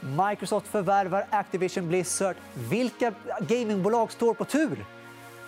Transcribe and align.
Microsoft 0.00 0.66
förvärvar 0.66 1.26
Activision 1.30 1.88
Blizzard. 1.88 2.36
Vilka 2.54 3.12
gamingbolag 3.40 4.12
står 4.12 4.34
på 4.34 4.44
tur? 4.44 4.84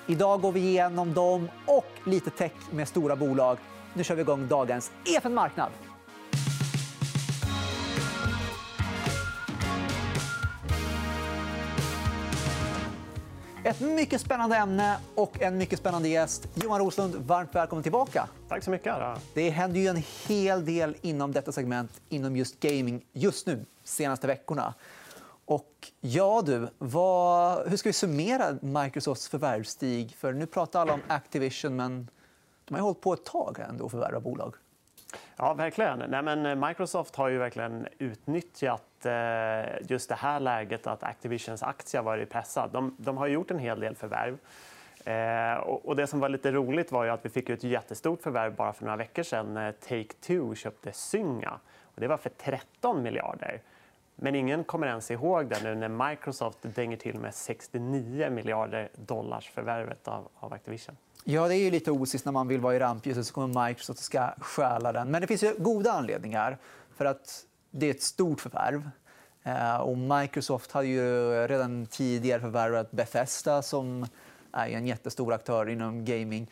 Idag 0.07 0.41
går 0.41 0.53
vi 0.53 0.61
igenom 0.61 1.15
dem 1.15 1.49
och 1.67 2.09
lite 2.11 2.31
tech 2.31 2.53
med 2.71 2.89
stora 2.89 3.17
bolag. 3.17 3.59
Nu 3.95 4.05
kör 4.05 4.15
vi 4.15 4.21
igång 4.23 4.49
dagens 4.49 4.93
EFN 5.17 5.35
Marknad. 5.35 5.71
Ett 13.65 13.81
mycket 13.81 14.21
spännande 14.21 14.57
ämne 14.57 14.97
och 15.15 15.43
en 15.43 15.59
mycket 15.59 15.79
spännande 15.79 16.09
gäst. 16.09 16.49
Johan 16.55 16.81
Roslund, 16.81 17.15
varmt 17.15 17.55
välkommen 17.55 17.83
tillbaka. 17.83 18.29
Tack 18.49 18.65
så 18.65 18.71
mycket. 18.71 18.95
Det 19.35 19.51
händer 19.51 19.81
ju 19.81 19.87
en 19.87 20.03
hel 20.29 20.65
del 20.65 20.97
inom 21.03 21.33
detta 21.33 21.53
segment 21.53 21.91
inom 22.09 22.37
just 22.37 22.61
gaming 22.61 23.05
just 23.13 23.47
nu, 23.47 23.65
senaste 23.85 24.27
veckorna. 24.27 24.75
Och 25.45 25.93
ja, 26.01 26.43
du, 26.47 26.69
vad, 26.79 27.69
hur 27.69 27.77
ska 27.77 27.89
vi 27.89 27.93
summera 27.93 28.59
Microsofts 28.61 29.29
förvärvsstig? 29.29 30.17
För 30.17 30.33
nu 30.33 30.47
pratar 30.47 30.81
alla 30.81 30.93
om 30.93 31.01
Activision, 31.09 31.77
men 31.77 32.11
de 32.65 32.75
har 32.75 32.83
hållit 32.83 33.01
på 33.01 33.13
ett 33.13 33.25
tag 33.25 33.59
ändå 33.69 33.87
att 33.87 33.91
förvärva 33.91 34.21
bolag. 34.21 34.55
Ja, 35.37 35.55
verkligen. 35.55 35.99
Nej, 35.99 36.23
men 36.23 36.47
eh, 36.47 36.69
Microsoft 36.69 37.17
har 37.17 37.29
ju 37.29 37.39
verkligen 37.39 37.87
utnyttjat 37.99 39.07
eh, 39.07 39.91
just 39.91 40.09
det 40.09 40.15
här 40.15 40.41
läget 40.41 40.87
att 40.87 41.03
Activisions 41.03 41.63
aktie 41.63 42.01
har 42.01 42.05
varit 42.05 42.31
pressad. 42.31 42.71
De, 42.73 42.97
de 42.99 43.17
har 43.17 43.27
gjort 43.27 43.51
en 43.51 43.59
hel 43.59 43.81
del 43.81 43.95
förvärv. 43.95 44.39
Eh, 45.05 45.59
och 45.63 45.97
det 45.97 46.07
som 46.07 46.21
var 46.21 46.29
lite 46.29 46.53
roligt 46.53 46.93
var 46.93 47.07
att 47.07 47.25
vi 47.25 47.29
fick 47.29 47.49
ett 47.49 47.65
jättestort 47.65 48.23
förvärv 48.23 48.55
bara 48.55 48.73
för 48.73 48.85
några 48.85 48.97
veckor 48.97 49.23
sedan 49.23 49.55
när 49.55 49.73
Take-Two 49.73 50.55
köpte 50.55 50.93
Zynga. 50.93 51.61
Det 51.95 52.07
var 52.07 52.17
för 52.17 52.31
13 52.31 53.03
miljarder. 53.03 53.63
Men 54.17 54.35
ingen 54.35 54.65
kommer 54.65 54.87
ens 54.87 55.11
ihåg 55.11 55.49
det 55.49 55.63
nu 55.63 55.75
när 55.75 56.11
Microsoft 56.11 56.59
dänger 56.63 56.97
till 56.97 57.19
med 57.19 57.35
69 57.35 58.31
miljarder 58.31 58.89
dollars 58.95 59.51
förvärvet 59.51 60.09
av, 60.09 60.29
av 60.35 60.53
Activision. 60.53 60.97
Ja, 61.25 61.49
det 61.49 61.57
är 61.57 61.65
ju 61.65 61.71
lite 61.71 61.91
osis 61.91 62.25
när 62.25 62.33
man 62.33 62.49
vill 62.49 62.61
vara 62.61 62.77
i 62.77 62.79
rampljuset 62.79 63.27
så 63.27 63.35
kommer 63.35 63.67
Microsoft 63.69 63.99
och 63.99 64.05
ska 64.05 64.31
stjäla 64.39 64.93
den. 64.93 65.11
Men 65.11 65.21
det 65.21 65.27
finns 65.27 65.43
ju 65.43 65.55
goda 65.59 65.93
anledningar. 65.93 66.59
för 66.97 67.05
att 67.05 67.47
Det 67.71 67.87
är 67.87 67.91
ett 67.91 68.03
stort 68.03 68.41
förvärv. 68.41 68.91
Eh, 69.43 69.77
och 69.77 69.99
Microsoft 69.99 70.73
hade 70.73 70.87
ju 70.87 71.33
redan 71.47 71.87
tidigare 71.87 72.41
förvärvat 72.41 72.91
Bethesda 72.91 73.63
som 73.63 74.07
är 74.53 74.69
en 74.69 74.87
jättestor 74.87 75.33
aktör 75.33 75.69
inom 75.69 76.05
gaming. 76.05 76.51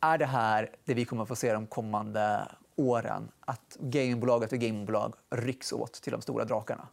Är 0.00 0.18
det 0.18 0.26
här 0.26 0.70
det 0.84 0.94
vi 0.94 1.04
kommer 1.04 1.22
att 1.22 1.28
få 1.28 1.36
se 1.36 1.52
de 1.52 1.66
kommande 1.66 2.48
åren? 2.78 3.28
Att 3.40 3.76
gamingbolag 3.80 4.44
efter 4.44 4.56
gamingbolag 4.56 5.14
rycks 5.30 5.72
åt 5.72 5.92
till 5.92 6.12
de 6.12 6.20
stora 6.20 6.44
drakarna? 6.44 6.88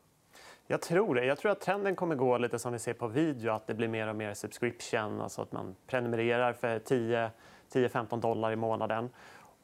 Jag 0.67 0.81
tror 0.81 1.15
det. 1.15 1.25
Jag 1.25 1.37
tror 1.37 1.51
att 1.51 1.61
trenden 1.61 1.95
kommer 1.95 2.15
gå 2.15 2.37
lite 2.37 2.59
som 2.59 2.73
vi 2.73 2.79
ser 2.79 2.93
på 2.93 3.07
video. 3.07 3.51
att 3.51 3.67
Det 3.67 3.73
blir 3.73 3.87
mer 3.87 4.07
och 4.07 4.15
mer 4.15 4.33
subscription. 4.33 5.21
Alltså 5.21 5.41
att 5.41 5.51
man 5.51 5.75
prenumererar 5.87 6.53
för 6.53 6.79
10-15 6.79 8.21
dollar 8.21 8.51
i 8.51 8.55
månaden. 8.55 9.09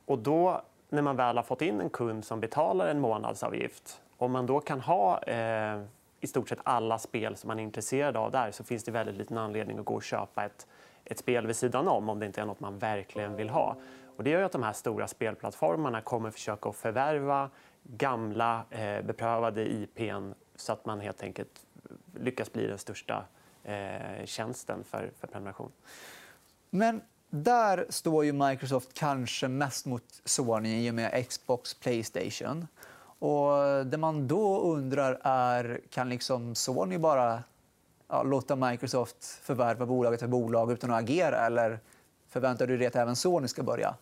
Och 0.06 0.20
då, 0.20 0.62
när 0.90 1.02
man 1.02 1.16
väl 1.16 1.36
har 1.36 1.44
fått 1.44 1.62
in 1.62 1.82
en 1.82 1.90
kund 1.90 2.26
som 2.26 2.40
betalar 2.40 2.88
en 2.88 3.00
månadsavgift 3.00 4.02
om 4.22 4.32
man 4.32 4.46
då 4.46 4.60
kan 4.60 4.82
ha 4.82 5.24
eh, 5.24 5.82
i 6.20 6.28
stort 6.28 6.50
sett 6.50 6.60
alla 6.64 7.00
spel 7.00 7.36
som 7.36 7.48
man 7.48 7.60
är 7.60 7.64
intresserad 7.64 8.18
av 8.18 8.32
där 8.32 8.52
så 8.52 8.64
finns 8.64 8.84
det 8.84 8.92
väldigt 8.92 9.18
liten 9.18 9.38
anledning 9.38 9.80
att 9.80 9.86
gå 9.86 9.94
och 9.94 10.04
köpa 10.04 10.46
ett, 10.46 10.68
ett 11.06 11.20
spel 11.20 11.48
vid 11.48 11.56
sidan 11.56 11.88
om 11.88 12.10
om 12.10 12.20
det 12.20 12.26
inte 12.26 12.42
är 12.42 12.46
nåt 12.46 12.60
man 12.60 12.80
verkligen 12.80 13.36
vill 13.36 13.50
ha. 13.50 13.76
Och 14.16 14.24
det 14.24 14.30
gör 14.30 14.44
att 14.44 14.52
de 14.52 14.64
här 14.64 14.74
stora 14.74 15.08
spelplattformarna 15.08 16.02
kommer 16.02 16.32
försöka 16.32 16.70
att 16.70 16.76
förvärva 16.76 17.50
gamla 17.84 18.66
eh, 18.70 19.02
beprövade 19.02 19.74
IPn 19.74 20.34
så 20.56 20.74
att 20.74 20.86
man 20.86 21.00
helt 21.00 21.24
enkelt 21.24 21.66
lyckas 22.14 22.54
bli 22.54 22.68
den 22.68 22.78
största 22.78 23.26
eh, 23.64 24.26
tjänsten 24.26 24.84
för, 24.84 25.12
för 25.20 25.28
prenumeration. 25.28 25.72
Men 26.70 27.02
där 27.30 27.86
står 27.90 28.26
ju 28.26 28.34
Microsoft 28.34 28.94
kanske 28.94 29.48
mest 29.48 29.86
mot 29.86 30.22
Sony 30.26 30.86
i 30.86 30.90
och 30.90 30.96
med 30.96 31.28
Xbox 31.30 31.74
Playstation. 31.74 32.68
Och 33.20 33.86
det 33.86 33.98
man 33.98 34.28
då 34.28 34.62
undrar 34.62 35.20
är 35.24 35.82
kan 35.90 36.10
liksom 36.10 36.56
Sony 36.56 36.98
bara 36.98 37.44
ja, 38.08 38.24
låta 38.24 38.56
Microsoft 38.56 39.26
förvärva 39.26 39.86
bolag 39.86 40.14
efter 40.14 40.28
bolag 40.28 40.72
utan 40.72 40.92
att 40.92 41.02
agera? 41.02 41.46
Eller 41.46 41.80
förväntar 42.32 42.68
du 42.68 42.78
dig 42.78 42.88
att 42.88 42.96
även 42.96 43.16
Sony 43.16 43.48
ska 43.48 43.64
börja? 43.64 43.96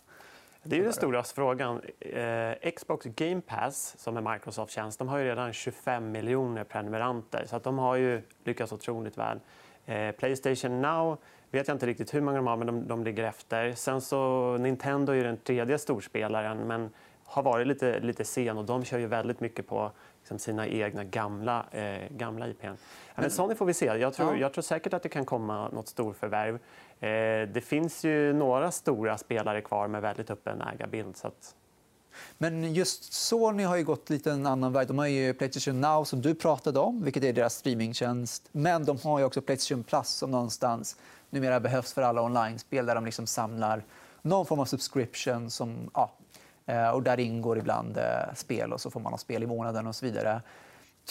Det 0.64 0.80
är 0.80 0.84
den 0.84 0.94
stora 0.94 1.24
frågan. 1.24 1.82
Eh, 2.00 2.72
Xbox 2.72 3.06
Game 3.06 3.42
Pass, 3.42 3.96
som 3.98 4.18
är 4.18 4.34
Microsofts 4.34 4.76
tjänst, 4.76 5.00
de 5.00 5.08
har 5.08 5.18
ju 5.18 5.26
redan 5.26 5.54
25 5.54 6.12
miljoner 6.12 6.64
prenumeranter. 6.64 7.46
Så 7.48 7.56
att 7.56 7.64
de 7.64 7.78
har 7.78 7.96
ju 7.96 8.22
lyckats 8.44 8.72
otroligt 8.72 9.18
väl. 9.18 9.40
Eh, 9.86 10.12
Playstation 10.12 10.82
Now 10.82 11.18
vet 11.52 11.68
jag 11.68 11.76
inte 11.76 11.86
riktigt 11.86 12.14
hur 12.14 12.22
många 12.22 12.38
de 12.38 12.48
har, 12.48 12.58
men 12.58 12.68
de, 12.68 12.88
de 12.88 13.04
ligger 13.04 13.24
efter. 13.24 13.74
Sen 13.74 14.02
så, 14.02 14.58
Nintendo 14.58 15.14
är 15.14 15.24
den 15.24 15.38
tredje 15.38 15.78
storspelaren. 15.78 16.58
Men 16.58 16.90
har 17.30 17.44
varit 17.44 17.68
lite, 17.68 18.00
lite 18.00 18.26
sen 18.26 18.58
och 18.58 18.66
de 18.66 18.84
kör 18.84 18.98
ju 18.98 19.08
väldigt 19.08 19.40
mycket 19.40 19.68
på 19.68 19.92
liksom, 20.20 20.40
sina 20.40 20.68
egna 20.68 21.04
gamla, 21.04 21.66
eh, 21.72 22.00
gamla 22.10 22.48
IPn. 22.48 22.68
Men 23.16 23.32
Sony 23.32 23.56
får 23.56 23.66
vi 23.66 23.74
se. 23.74 23.86
Jag 23.86 24.14
tror, 24.14 24.38
jag 24.38 24.54
tror 24.54 24.62
säkert 24.62 24.94
att 24.94 25.04
det 25.04 25.10
kan 25.10 25.26
komma 25.26 25.70
nåt 25.70 25.88
storförvärv. 25.88 26.60
Eh, 27.00 27.50
det 27.50 27.64
finns 27.66 28.04
ju 28.04 28.34
några 28.34 28.72
stora 28.72 29.18
spelare 29.18 29.62
kvar 29.62 29.88
med 29.88 30.02
väldigt 30.02 30.30
öppen 30.30 30.62
ägarbild. 30.62 31.18
Så 31.18 31.28
att... 31.28 31.56
Men 32.38 32.74
just 32.74 33.14
Sony 33.14 33.64
har 33.64 33.78
ju 33.78 33.84
gått 33.84 34.10
lite 34.10 34.32
en 34.32 34.46
annan 34.46 34.74
väg. 34.74 34.88
De 34.88 34.98
har 34.98 35.08
ju 35.08 35.34
Playstation 35.34 35.82
Now, 35.82 36.04
som 36.04 36.22
du 36.22 36.36
pratade 36.36 36.80
om, 36.80 37.04
vilket 37.04 37.24
är 37.24 37.34
deras 37.34 37.54
streamingtjänst. 37.54 38.50
Men 38.52 38.86
de 38.86 38.98
har 39.04 39.20
ju 39.20 39.26
också 39.26 39.42
Playstation 39.42 39.84
Plus, 39.84 40.08
som 40.08 40.32
någonstans 40.32 40.98
numera 41.30 41.60
behövs 41.60 41.94
för 41.94 42.02
alla 42.02 42.22
online-spel 42.22 42.86
där 42.86 42.96
de 42.96 43.06
liksom 43.06 43.28
samlar 43.28 43.84
någon 44.22 44.46
form 44.46 44.60
av 44.60 44.66
subscription 44.66 45.50
som 45.50 45.90
ja, 45.94 46.12
eh, 46.66 46.90
och 46.90 47.04
där 47.04 47.20
ingår 47.20 47.58
ibland 47.58 47.98
eh, 47.98 48.34
spel 48.36 48.74
och 48.74 48.82
så 48.82 48.92
får 48.92 49.00
man 49.00 49.14
ha 49.14 49.18
spel 49.18 49.44
i 49.44 49.48
månaden 49.48 49.88
och 49.88 49.96
så 49.96 50.06
vidare. 50.06 50.42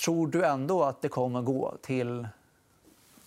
Tror 0.05 0.27
du 0.27 0.45
ändå 0.45 0.85
att 0.85 1.03
det 1.03 1.09
kommer 1.09 1.43
gå 1.43 1.77
till 1.83 2.29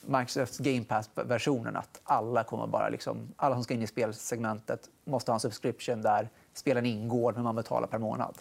Microsofts 0.06 0.58
Game 0.58 0.84
Pass-versionen 0.84 1.76
att 1.76 2.02
alla, 2.04 2.44
kommer 2.44 2.68
bara 2.68 2.90
liksom, 2.90 3.34
alla 3.36 3.56
som 3.56 3.64
ska 3.64 3.74
in 3.74 3.82
i 3.82 3.88
spelsegmentet 3.88 4.90
måste 5.04 5.32
ha 5.32 5.34
en 5.34 5.40
subscription 5.40 6.02
där 6.02 6.30
spelen 6.54 6.86
ingår 6.86 7.34
men 7.34 7.44
man 7.44 7.56
betalar 7.56 7.88
per 7.88 7.98
månad? 7.98 8.38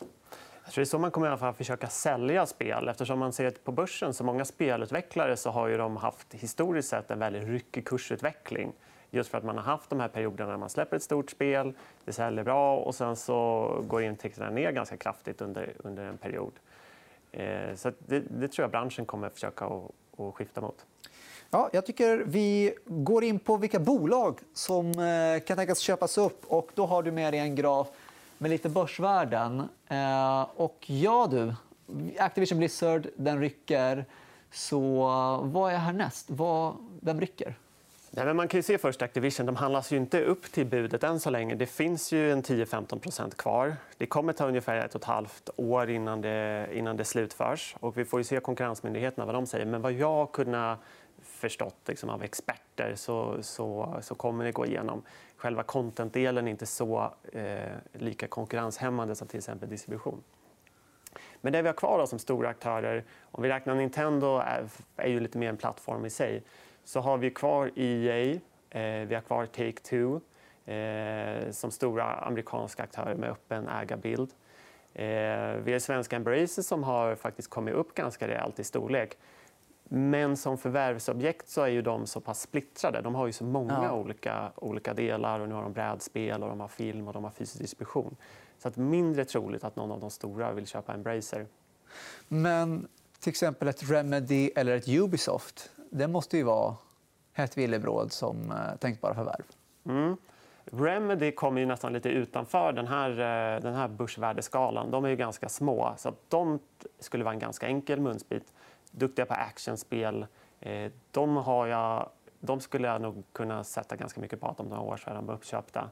Jag 0.65 0.73
tror 0.73 0.83
det 0.83 0.85
är 0.85 0.91
så 0.91 0.99
man 0.99 1.11
kommer 1.11 1.27
i 1.27 1.31
alla 1.31 1.39
fall 1.39 1.55
försöka 1.55 1.89
sälja 1.89 2.47
spel. 2.47 2.89
Eftersom 2.89 3.19
man 3.19 3.33
ser 3.33 3.51
på 3.51 3.73
börsen 3.73 4.15
så 4.15 4.25
många 4.25 4.45
spelutvecklare 4.45 5.37
så 5.37 5.51
har 5.51 5.69
ju 5.69 5.77
de 5.77 5.97
haft 5.97 6.35
historiskt 6.35 6.89
sett 6.89 7.11
en 7.11 7.19
väldigt 7.19 7.45
ryckig 7.45 7.87
kursutveckling. 7.87 8.73
Just 9.11 9.31
för 9.31 9.39
att 9.39 9.45
man 9.45 9.57
har 9.57 9.65
haft 9.65 9.91
de 9.91 10.01
här 10.01 10.09
perioderna 10.09 10.51
när 10.51 10.59
man 10.59 10.71
släpper 10.71 10.97
ett 10.97 11.03
stort 11.03 11.31
spel, 11.31 11.73
det 12.05 12.13
säljer 12.13 12.45
bra 12.45 12.77
och 12.77 12.95
sen 12.95 13.17
så 13.17 13.69
går 13.89 14.03
intäkterna 14.03 14.51
ner 14.51 14.73
ganska 14.73 14.97
kraftigt 14.97 15.41
under, 15.41 15.73
under 15.79 16.05
en 16.05 16.19
period. 16.19 16.53
Eh, 17.33 17.75
så 17.75 17.93
det, 17.99 18.21
det, 18.21 18.49
tror 18.49 18.65
jag 18.65 18.71
branschen 18.71 19.07
kommer 19.07 19.27
att 19.27 19.33
försöka 19.33 19.65
att, 19.65 19.91
att 20.21 20.35
skifta 20.35 20.61
mot. 20.61 20.87
Ja, 21.53 21.71
jag 21.73 21.87
tycker 21.87 22.19
vi 22.27 22.75
går 22.87 23.25
in 23.25 23.39
på 23.39 23.57
vilka 23.57 23.79
bolag 23.79 24.39
som 24.55 24.91
eh, 24.91 25.41
kan 25.47 25.57
tänkas 25.57 25.79
köpas 25.79 26.19
upp. 26.19 26.45
Och 26.47 26.71
då 26.75 26.87
har 26.87 27.03
du 27.03 27.13
med 27.13 27.33
dig 27.33 27.41
en 27.41 27.55
graf 27.55 27.89
med 28.39 28.51
lite 28.51 28.69
börsvärden. 28.69 29.69
Eh, 29.89 30.47
och 30.57 30.85
ja, 30.87 31.29
du. 31.31 31.55
Activision 32.19 32.59
Blizzard 32.59 33.07
den 33.17 33.41
rycker. 33.41 34.05
Så 34.53 35.01
eh, 35.01 35.53
vad 35.53 35.73
är 35.73 35.77
härnäst? 35.77 36.29
Vem 37.01 37.21
rycker? 37.21 37.55
Nej, 38.13 38.25
men 38.25 38.37
man 38.37 38.49
kan 38.49 38.63
se 38.63 38.79
först 38.79 39.03
Activision. 39.03 39.47
De 39.47 39.57
handlas 39.57 39.93
ju 39.93 39.97
inte 39.97 40.25
upp 40.25 40.53
till 40.53 40.67
budet 40.67 41.05
än 41.05 41.21
så 41.21 41.31
länge. 41.31 41.55
Det 41.55 41.67
finns 41.67 42.13
ju 42.13 42.33
en 42.33 42.43
10-15% 42.43 43.37
kvar. 43.37 43.77
Det 43.97 44.07
kommer 44.07 44.33
ta 44.33 44.49
ungefär 44.49 44.77
ett 44.77 44.95
och 44.95 45.01
ett 45.01 45.05
halvt 45.07 45.51
år 45.57 45.91
innan 45.91 46.21
det, 46.21 46.69
innan 46.73 46.97
det 46.97 47.05
slutförs. 47.05 47.77
Och 47.81 47.99
vi 47.99 48.05
får 48.05 48.23
se 48.23 48.41
konkurrensmyndigheterna 48.41 49.27
vad 49.27 49.35
de 49.35 49.47
säger. 49.47 49.67
Men 49.67 49.83
vad 49.83 49.93
jag 49.93 50.15
har 50.15 50.27
kunnat 50.27 50.79
förstått 51.23 51.77
liksom, 51.87 52.11
av 52.11 52.23
experter 52.23 52.93
så, 52.97 53.43
så, 53.43 53.97
så 54.03 54.15
kommer 54.15 54.45
det 54.45 54.53
gå 54.53 54.67
igenom. 54.67 55.03
Själva 55.37 55.63
contentdelen 55.63 56.47
är 56.47 56.51
inte 56.51 56.67
så 56.67 57.15
eh, 57.33 57.59
lika 57.93 58.27
konkurrenshämmande 58.27 59.15
som 59.15 59.29
till 59.29 59.39
exempel 59.39 59.69
distribution. 59.69 60.23
Men 61.41 61.53
det 61.53 61.63
vi 61.63 61.69
har 61.69 61.75
kvar 61.75 61.99
då, 61.99 62.07
som 62.07 62.19
stora 62.19 62.49
aktörer, 62.49 63.05
om 63.23 63.43
vi 63.43 63.49
räknar 63.49 63.75
Nintendo, 63.75 64.39
är, 64.39 64.69
är 64.97 65.09
ju 65.09 65.21
lite 65.21 65.39
mer 65.39 65.49
en 65.49 65.57
plattform 65.57 66.05
i 66.05 66.11
sig 66.11 66.43
så 66.85 67.01
har 67.01 67.19
vi 67.19 67.31
kvar 67.31 67.71
EA, 67.77 68.41
eh, 68.71 69.07
vi 69.07 69.15
har 69.15 69.23
kvar 69.23 69.47
Take-Two 69.47 70.21
eh, 70.67 71.51
som 71.51 71.71
stora 71.71 72.05
amerikanska 72.05 72.83
aktörer 72.83 73.15
med 73.15 73.31
öppen 73.31 73.69
ägarbild. 73.69 74.31
Eh, 74.95 75.05
vi 75.65 75.73
har 75.73 75.79
svenska 75.79 76.17
Embracer 76.17 76.63
som 76.63 76.83
har 76.83 77.15
faktiskt 77.15 77.51
kommit 77.51 77.75
upp 77.75 77.95
ganska 77.95 78.29
rejält 78.29 78.59
i 78.59 78.65
storlek. 78.65 79.19
Men 79.93 80.37
som 80.37 80.59
förvärvsobjekt 80.59 81.49
så 81.49 81.63
är 81.63 81.69
ju 81.69 81.83
de 81.83 82.07
så 82.07 82.21
pass 82.21 82.41
splittrade. 82.41 83.01
De 83.01 83.15
har 83.15 83.27
ju 83.27 83.33
så 83.33 83.45
många 83.45 83.81
ja. 83.85 83.93
olika, 83.93 84.53
olika 84.55 84.95
delar. 84.95 85.41
och 85.41 85.49
Nu 85.49 85.55
har 85.55 85.63
de 85.63 85.73
brädspel, 85.73 86.43
och 86.43 86.49
de 86.49 86.61
har 86.61 86.69
film 86.69 87.09
och 87.09 87.15
de 87.15 87.25
har 87.25 87.31
fysisk 87.31 87.59
distribution. 87.59 88.17
Så 88.59 88.69
att 88.69 88.77
mindre 88.77 89.25
troligt 89.25 89.65
att 89.65 89.77
någon 89.77 89.91
av 89.91 90.01
de 90.01 90.11
stora 90.11 90.53
vill 90.53 90.67
köpa 90.67 90.95
Embracer. 90.95 91.47
Men 92.29 92.89
till 93.21 93.31
exempel 93.31 93.69
ett 93.69 93.91
Remedy 93.91 94.51
eller 94.57 94.77
ett 94.77 94.89
Ubisoft. 94.89 95.71
Det 95.91 96.09
måste 96.09 96.37
ju 96.37 96.43
vara 96.43 96.77
hett 97.33 97.59
villebråd 97.59 98.13
som 98.13 98.51
eh, 98.51 98.77
tänkbara 98.79 99.15
förvärv. 99.15 99.45
Mm. 99.87 100.17
Remedy 100.65 101.33
kommer 101.33 101.61
ju 101.61 101.67
nästan 101.67 101.93
lite 101.93 102.09
utanför 102.09 102.73
den 102.73 102.87
här, 102.87 103.11
eh, 103.11 103.61
den 103.61 103.75
här 103.75 103.89
börsvärdeskalan. 103.89 104.91
De 104.91 105.05
är 105.05 105.09
ju 105.09 105.17
ganska 105.17 105.49
små, 105.49 105.95
så 105.97 106.15
de 106.29 106.59
skulle 106.99 107.25
vara 107.25 107.35
en 107.35 107.41
ganska 107.41 107.67
enkel 107.67 108.01
munsbit. 108.01 108.53
Duktiga 108.91 109.27
på 109.27 109.35
actionspel. 109.35 110.27
Eh, 110.61 110.93
de, 111.11 111.37
har 111.37 111.67
jag, 111.67 112.09
de 112.41 112.61
skulle 112.61 112.89
jag 112.89 113.01
nog 113.01 113.25
kunna 113.33 113.65
sätta 113.65 113.97
ganska 113.97 114.21
mycket 114.21 114.41
på 114.41 114.47
att 114.47 114.61
om 114.61 114.67
några 114.67 114.83
år 114.83 114.97
så 114.97 115.11
är 115.11 115.15
de 115.15 115.29
uppköpta. 115.29 115.91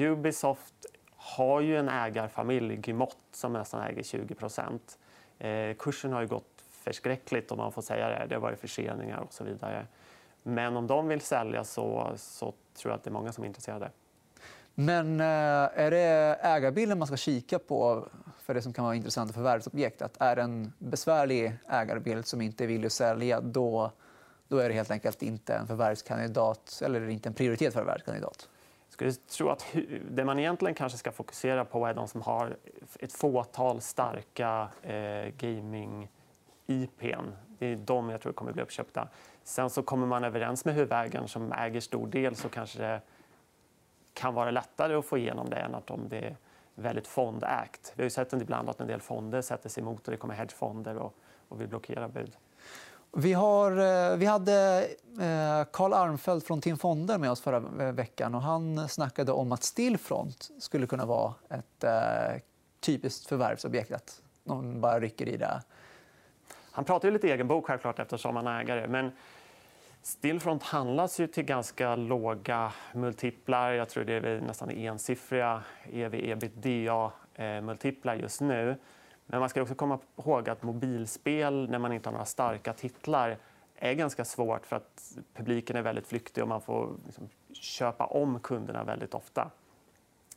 Ubisoft 0.00 0.86
har 1.16 1.60
ju 1.60 1.76
en 1.76 1.88
ägarfamilj, 1.88 2.80
Gimott, 2.84 3.16
som 3.32 3.52
nästan 3.52 3.82
äger 3.82 4.02
20% 4.02 5.74
Kursen 5.74 6.12
har 6.12 6.20
ju 6.20 6.26
gått 6.26 6.53
förskräckligt, 6.84 7.52
om 7.52 7.58
man 7.58 7.72
får 7.72 7.82
säga 7.82 8.08
det. 8.08 8.26
Det 8.28 8.34
har 8.34 8.42
varit 8.42 8.60
förseningar 8.60 9.18
och 9.18 9.32
så 9.32 9.44
vidare. 9.44 9.86
Men 10.42 10.76
om 10.76 10.86
de 10.86 11.08
vill 11.08 11.20
sälja 11.20 11.64
så, 11.64 12.12
så 12.16 12.54
tror 12.74 12.92
jag 12.92 12.98
att 12.98 13.04
det 13.04 13.10
är 13.10 13.12
många 13.12 13.32
som 13.32 13.44
är 13.44 13.48
intresserade. 13.48 13.90
Men 14.74 15.20
eh, 15.20 15.26
är 15.74 15.90
det 15.90 16.38
ägarbilden 16.42 16.98
man 16.98 17.06
ska 17.06 17.16
kika 17.16 17.58
på 17.58 18.08
för 18.38 18.54
det 18.54 18.62
som 18.62 18.72
kan 18.72 18.84
vara 18.84 18.94
intressanta 18.94 19.34
förvärvsobjekt? 19.34 20.02
Att 20.02 20.16
är 20.20 20.36
det 20.36 20.42
en 20.42 20.72
besvärlig 20.78 21.52
ägarbild 21.68 22.26
som 22.26 22.40
inte 22.40 22.66
vill 22.66 22.90
sälja 22.90 23.40
då, 23.40 23.90
då 24.48 24.58
är 24.58 24.68
det 24.68 24.74
helt 24.74 24.90
enkelt 24.90 25.22
inte 25.22 25.54
en 25.54 25.66
förvärvskandidat 25.66 26.82
eller 26.84 27.08
inte 27.08 27.28
en 27.28 27.34
prioritet 27.34 27.74
förvärvskandidat. 27.74 28.48
Skulle 28.88 29.12
tro 29.12 29.48
att 29.48 29.66
det 30.10 30.24
man 30.24 30.38
egentligen 30.38 30.74
kanske 30.74 30.98
ska 30.98 31.12
fokusera 31.12 31.64
på 31.64 31.86
är 31.86 31.94
de 31.94 32.08
som 32.08 32.22
har 32.22 32.56
ett 33.00 33.12
fåtal 33.12 33.80
starka 33.80 34.68
eh, 34.82 35.34
IPn. 36.66 37.30
Det 37.58 37.66
är 37.66 37.76
de 37.76 38.10
jag 38.10 38.20
tror 38.20 38.32
kommer 38.32 38.52
bli 38.52 38.62
uppköpta. 38.62 39.08
Sen 39.42 39.70
så 39.70 39.82
kommer 39.82 40.06
man 40.06 40.24
överens 40.24 40.64
med 40.64 40.74
huvudägaren 40.74 41.28
som 41.28 41.52
äger 41.52 41.80
stor 41.80 42.06
del 42.06 42.36
så 42.36 42.48
kanske 42.48 42.78
det 42.78 43.00
kan 44.14 44.34
vara 44.34 44.50
lättare 44.50 44.94
att 44.94 45.04
få 45.04 45.18
igenom 45.18 45.50
det 45.50 45.56
än 45.56 45.74
att 45.74 45.90
om 45.90 46.08
det 46.08 46.18
är 46.18 46.36
väldigt 46.74 47.06
fondägt. 47.06 47.92
Vi 47.94 48.02
har 48.02 48.04
ju 48.04 48.10
sett 48.10 48.32
ibland 48.32 48.68
att 48.68 48.80
en 48.80 48.86
del 48.86 49.00
fonder 49.00 49.42
sätter 49.42 49.68
sig 49.68 49.82
emot 49.82 50.04
och 50.06 50.10
det 50.10 50.16
kommer 50.16 50.34
hedgefonder 50.34 50.96
och, 50.96 51.14
och 51.48 51.60
vill 51.60 51.68
blockera 51.68 52.08
bud. 52.08 52.36
Vi, 53.16 53.32
har, 53.32 53.70
eh, 53.70 54.16
vi 54.16 54.26
hade 54.26 54.86
eh, 55.20 55.64
Carl 55.72 55.92
Armfelt 55.92 56.44
från 56.44 56.60
Tim 56.60 56.78
Fonder 56.78 57.18
med 57.18 57.30
oss 57.30 57.40
förra 57.40 57.86
eh, 57.86 57.92
veckan. 57.92 58.34
och 58.34 58.42
Han 58.42 58.88
snackade 58.88 59.32
om 59.32 59.52
att 59.52 59.62
Stillfront 59.62 60.50
skulle 60.58 60.86
kunna 60.86 61.06
vara 61.06 61.34
ett 61.48 61.84
typiskt 62.80 63.26
förvärvsobjekt. 63.26 63.92
Att 63.92 64.22
någon 64.44 64.80
bara 64.80 65.00
rycker 65.00 65.28
i 65.28 65.36
det. 65.36 65.62
Han 66.74 66.84
pratar 66.84 67.08
ju 67.08 67.12
lite 67.12 67.32
egen 67.32 67.48
bok 67.48 67.66
självklart 67.66 67.98
eftersom 67.98 68.36
han 68.36 68.46
är 68.46 68.60
ägare. 68.60 68.88
Men 68.88 69.12
Stillfront 70.02 70.62
handlas 70.62 71.20
ju 71.20 71.26
till 71.26 71.44
ganska 71.44 71.96
låga 71.96 72.72
multiplar. 72.92 73.72
Jag 73.72 73.88
tror 73.88 74.04
det 74.04 74.14
är 74.14 74.40
nästan 74.40 74.70
ensiffriga 74.70 75.62
ev 75.92 76.14
ebitda-multiplar 76.14 78.14
eh, 78.14 78.20
just 78.20 78.40
nu. 78.40 78.76
Men 79.26 79.40
man 79.40 79.48
ska 79.48 79.62
också 79.62 79.74
komma 79.74 79.98
ihåg 80.16 80.48
att 80.48 80.62
mobilspel, 80.62 81.70
när 81.70 81.78
man 81.78 81.92
inte 81.92 82.08
har 82.08 82.12
några 82.12 82.24
starka 82.24 82.72
titlar 82.72 83.38
är 83.76 83.94
ganska 83.94 84.24
svårt 84.24 84.66
för 84.66 84.76
att 84.76 85.18
publiken 85.34 85.76
är 85.76 85.82
väldigt 85.82 86.06
flyktig 86.06 86.42
och 86.42 86.48
man 86.48 86.60
får 86.60 86.96
liksom 87.04 87.28
köpa 87.52 88.06
om 88.06 88.40
kunderna 88.40 88.84
väldigt 88.84 89.14
ofta. 89.14 89.50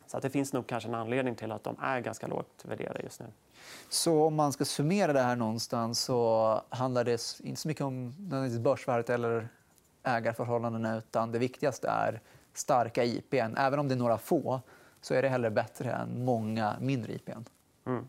Så 0.07 0.17
att 0.17 0.23
det 0.23 0.29
finns 0.29 0.53
nog 0.53 0.67
kanske 0.67 0.89
en 0.89 0.95
anledning 0.95 1.35
till 1.35 1.51
att 1.51 1.63
de 1.63 1.75
är 1.81 1.99
ganska 1.99 2.27
lågt 2.27 2.65
värderade 2.65 2.99
just 3.03 3.19
nu. 3.19 3.25
Så 3.89 4.23
om 4.23 4.35
man 4.35 4.53
ska 4.53 4.65
summera 4.65 5.13
det 5.13 5.21
här 5.21 5.35
någonstans 5.35 5.99
så 5.99 6.61
handlar 6.69 7.03
det 7.03 7.39
inte 7.43 7.61
så 7.61 7.67
mycket 7.67 7.83
om 7.83 8.15
börsvärdet 8.59 9.09
eller 9.09 9.49
ägarförhållandena 10.03 10.97
utan 10.97 11.31
det 11.31 11.39
viktigaste 11.39 11.87
är 11.87 12.21
starka 12.53 13.03
IPn. 13.03 13.57
Även 13.57 13.79
om 13.79 13.87
det 13.87 13.93
är 13.93 13.97
några 13.97 14.17
få 14.17 14.61
så 15.01 15.13
är 15.13 15.21
det 15.21 15.29
hellre 15.29 15.49
bättre 15.49 15.91
än 15.91 16.25
många 16.25 16.75
mindre 16.79 17.13
IPn. 17.13 17.45
Mm. 17.85 18.07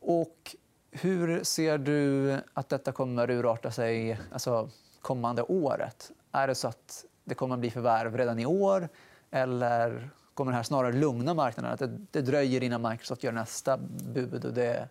Och 0.00 0.56
hur 0.90 1.44
ser 1.44 1.78
du 1.78 2.32
att 2.54 2.68
detta 2.68 2.92
kommer 2.92 3.30
urarta 3.30 3.70
sig 3.70 4.20
alltså, 4.32 4.70
kommande 5.00 5.42
året? 5.42 6.10
Är 6.32 6.46
det 6.46 6.54
så 6.54 6.68
att 6.68 7.04
det 7.24 7.34
kommer 7.34 7.54
att 7.54 7.60
bli 7.60 7.70
förvärv 7.70 8.16
redan 8.16 8.38
i 8.38 8.46
år 8.46 8.88
eller 9.30 10.10
kommer 10.36 10.52
det 10.52 10.56
här 10.56 10.62
snarare 10.62 10.92
lugna 10.92 11.34
marknaden? 11.34 11.72
Att 11.72 11.78
det, 11.78 11.98
det 12.10 12.20
dröjer 12.20 12.62
innan 12.62 12.90
Microsoft 12.90 13.24
gör 13.24 13.32
nästa 13.32 13.76
bud? 14.14 14.44
Och 14.44 14.52
det... 14.52 14.88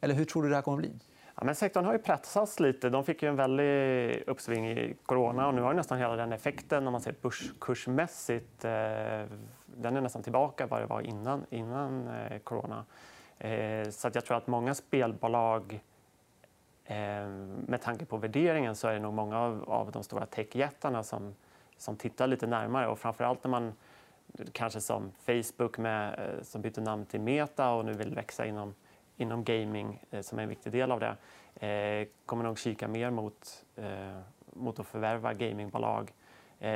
Eller 0.00 0.14
hur 0.14 0.24
tror 0.24 0.42
du 0.42 0.48
det 0.48 0.54
här 0.54 0.62
kommer 0.62 0.78
att 0.78 0.90
bli? 0.90 0.92
Ja, 1.36 1.44
men 1.44 1.54
sektorn 1.54 1.84
har 1.84 1.92
ju 1.92 1.98
pressats 1.98 2.60
lite. 2.60 2.90
De 2.90 3.04
fick 3.04 3.22
ju 3.22 3.28
en 3.28 3.36
väldig 3.36 4.22
uppsving 4.26 4.70
i 4.70 4.96
corona 5.06 5.46
och 5.46 5.54
nu 5.54 5.62
har 5.62 5.74
nästan 5.74 5.98
hela 5.98 6.16
den 6.16 6.32
effekten 6.32 6.86
om 6.86 6.92
man 6.92 7.00
ser 7.00 7.14
börskursmässigt. 7.22 8.64
Eh, 8.64 8.70
den 9.66 9.96
är 9.96 10.00
nästan 10.00 10.22
tillbaka 10.22 10.66
vad 10.66 10.80
det 10.80 10.86
var 10.86 11.00
innan, 11.00 11.46
innan 11.50 12.08
eh, 12.08 12.38
corona. 12.38 12.84
Eh, 13.38 13.88
så 13.90 14.08
att 14.08 14.14
jag 14.14 14.24
tror 14.24 14.36
att 14.36 14.46
många 14.46 14.74
spelbolag 14.74 15.82
eh, 16.84 17.28
med 17.66 17.80
tanke 17.82 18.04
på 18.04 18.16
värderingen 18.16 18.76
så 18.76 18.88
är 18.88 18.92
det 18.92 19.00
nog 19.00 19.14
många 19.14 19.38
av, 19.38 19.70
av 19.70 19.90
de 19.90 20.02
stora 20.02 20.26
techjättarna 20.26 21.02
som, 21.02 21.34
som 21.76 21.96
tittar 21.96 22.26
lite 22.26 22.46
närmare. 22.46 22.88
Och 22.88 22.98
framförallt 22.98 23.44
när 23.44 23.50
man 23.50 23.72
kanske 24.52 24.80
som 24.80 25.12
Facebook 25.26 25.78
med, 25.78 26.20
som 26.42 26.62
bytte 26.62 26.80
namn 26.80 27.06
till 27.06 27.20
Meta 27.20 27.70
och 27.70 27.84
nu 27.84 27.92
vill 27.92 28.14
växa 28.14 28.46
inom 28.46 28.74
inom 29.16 29.44
gaming 29.44 30.02
eh, 30.10 30.20
som 30.20 30.38
är 30.38 30.42
en 30.42 30.48
viktig 30.48 30.72
del 30.72 30.92
av 30.92 31.00
det 31.00 31.16
eh, 31.66 32.08
kommer 32.26 32.44
nog 32.44 32.58
kika 32.58 32.88
mer 32.88 33.10
mot, 33.10 33.64
eh, 33.76 34.18
mot 34.52 34.78
att 34.78 34.86
förvärva 34.86 35.34
gamingbolag. 35.34 36.12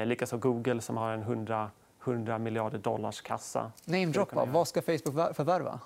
Likaså 0.05 0.39
Google 0.39 0.81
som 0.81 0.97
har 0.97 1.13
en 1.13 1.23
100, 1.23 1.71
100 2.05 2.39
miljarder 2.39 2.79
dollars 2.79 3.21
kassa. 3.21 3.73
Namedroppa. 3.85 4.45
Vad 4.45 4.69
ska 4.69 4.83
Facebook 4.83 5.37
förvärva? 5.37 5.81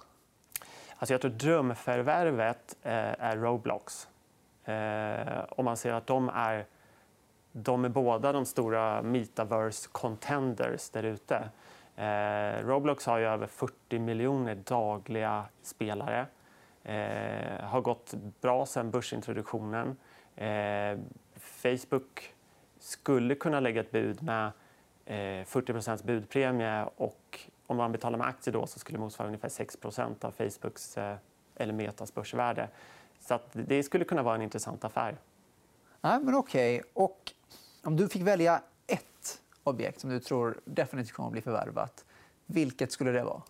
Alltså 0.97 1.15
jag 1.15 1.21
tror 1.21 1.31
drömförvärvet 1.31 2.77
är 2.83 3.37
Roblox. 3.37 4.09
Om 5.49 5.65
man 5.65 5.77
ser 5.77 5.93
att 5.93 6.07
de 6.07 6.29
är, 6.29 6.67
de 7.53 7.85
är 7.85 7.89
båda 7.89 8.33
de 8.33 8.47
stora 8.47 9.03
metaverse 9.03 9.89
contenders 9.93 10.91
där 10.91 11.03
ute. 11.03 11.51
Eh, 11.97 12.67
Roblox 12.67 13.07
har 13.07 13.19
ju 13.19 13.25
över 13.25 13.47
40 13.47 13.99
miljoner 13.99 14.55
dagliga 14.55 15.45
spelare. 15.63 16.27
Eh, 16.83 17.65
har 17.65 17.81
gått 17.81 18.15
bra 18.41 18.67
sen 18.67 18.91
börsintroduktionen. 18.91 19.97
Eh, 20.37 20.99
Facebook 21.35 22.35
skulle 22.79 23.35
kunna 23.35 23.61
lägga 23.61 23.81
ett 23.81 23.91
bud 23.91 24.23
med 24.23 24.47
eh, 25.05 25.45
40 25.45 26.03
budpremie 26.07 26.87
och 26.97 27.41
om 27.67 27.77
man 27.77 27.93
betalar 27.93 28.19
med 28.19 28.27
aktier 28.27 28.53
då 28.53 28.67
så 28.67 28.79
skulle 28.79 28.99
det 28.99 29.01
motsvara 29.01 29.29
ungefär 29.29 29.49
6% 29.49 30.25
av 30.25 30.31
Facebooks 30.31 30.99
eh, 30.99 31.17
eller 31.57 31.73
Metas 31.73 32.15
börsvärde. 32.15 32.69
Så 33.21 33.39
det 33.53 33.83
skulle 33.83 34.05
kunna 34.05 34.23
vara 34.23 34.35
en 34.35 34.43
intressant 34.43 34.85
affär. 34.85 35.17
Nej, 36.01 36.21
men 36.21 36.35
okej. 36.35 36.83
Och 36.93 37.33
om 37.83 37.97
du 37.97 38.09
fick 38.09 38.23
välja 38.23 38.63
ett 38.87 39.43
objekt 39.65 40.01
som 40.01 40.11
du 40.11 40.21
tror 40.21 40.61
definitivt 40.65 41.13
kommer 41.13 41.27
att 41.27 41.33
bli 41.33 41.43
förvärvat, 41.43 42.05
vilket 42.47 42.93
skulle 42.93 43.11
det 43.11 43.25
vara? 43.25 43.43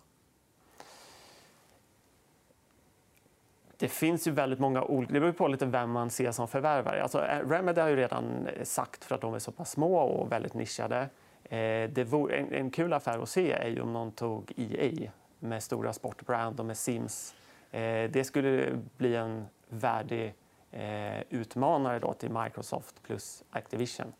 Det 3.77 3.87
finns 3.87 4.27
ju 4.27 4.31
väldigt 4.31 4.59
många 4.59 4.83
olika... 4.83 5.13
Det 5.13 5.19
beror 5.19 5.31
på 5.31 5.47
lite 5.47 5.65
vem 5.65 5.91
man 5.91 6.09
ser 6.09 6.31
som 6.31 6.47
förvärvare. 6.47 7.03
Alltså, 7.03 7.25
eh, 7.25 7.49
Remedy 7.49 7.81
har 7.81 7.89
ju 7.89 7.95
redan 7.95 8.47
sagt 8.63 9.03
för 9.03 9.15
att 9.15 9.21
de 9.21 9.33
är 9.33 9.39
så 9.39 9.51
pass 9.51 9.71
små 9.71 9.97
och 9.97 10.31
väldigt 10.31 10.53
nischade. 10.53 11.09
Eh, 11.43 11.89
det 11.89 12.07
vore, 12.07 12.35
en, 12.35 12.53
en 12.53 12.71
kul 12.71 12.93
affär 12.93 13.19
att 13.19 13.29
se 13.29 13.51
är 13.51 13.69
ju 13.69 13.81
om 13.81 13.93
någon 13.93 14.11
tog 14.11 14.53
EA 14.55 15.11
med 15.39 15.63
stora 15.63 15.93
sportbrand 15.93 16.59
och 16.59 16.65
med 16.65 16.77
Sims. 16.77 17.35
Eh, 17.71 18.11
det 18.11 18.27
skulle 18.27 18.79
bli 18.97 19.15
en 19.15 19.45
värdig 19.69 20.33
eh, 20.71 21.21
utmanare 21.29 21.99
då 21.99 22.13
till 22.13 22.29
Microsoft 22.29 23.03
plus 23.03 23.43
Activision. 23.49 24.13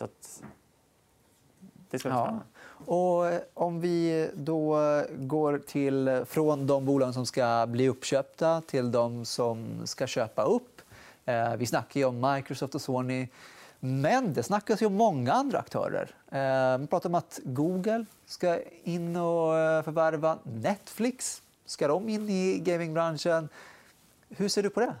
Så 0.00 0.04
att, 0.04 0.42
det 1.90 1.98
ska 1.98 2.08
bli 2.08 2.18
spännande. 2.18 2.40
Och 2.86 3.26
eh, 3.26 3.40
om 3.54 3.80
vi 3.80 4.28
då 4.34 4.78
går 5.18 5.58
till, 5.58 6.24
från 6.26 6.66
de 6.66 6.86
bolag 6.86 7.14
som 7.14 7.26
ska 7.26 7.66
bli 7.68 7.88
uppköpta 7.88 8.60
till 8.60 8.92
de 8.92 9.24
som 9.24 9.86
ska 9.86 10.06
köpa 10.06 10.42
upp. 10.42 10.82
Eh, 11.24 11.56
vi 11.56 11.66
snackar 11.66 12.06
om 12.06 12.32
Microsoft 12.34 12.74
och 12.74 12.80
Sony. 12.80 13.28
Men 13.80 14.34
det 14.34 14.42
snackas 14.42 14.82
ju 14.82 14.86
om 14.86 14.94
många 14.94 15.32
andra 15.32 15.58
aktörer. 15.58 16.14
Eh, 16.30 16.78
man 16.78 16.86
pratar 16.86 17.08
om 17.08 17.14
att 17.14 17.40
Google 17.44 18.04
ska 18.26 18.58
in 18.84 19.16
och 19.16 19.52
förvärva 19.84 20.38
Netflix. 20.42 21.42
Ska 21.66 21.88
de 21.88 22.08
in 22.08 22.28
i 22.28 22.58
gamingbranschen? 22.58 23.48
Hur 24.28 24.48
ser 24.48 24.62
du 24.62 24.70
på 24.70 24.80
det? 24.80 24.94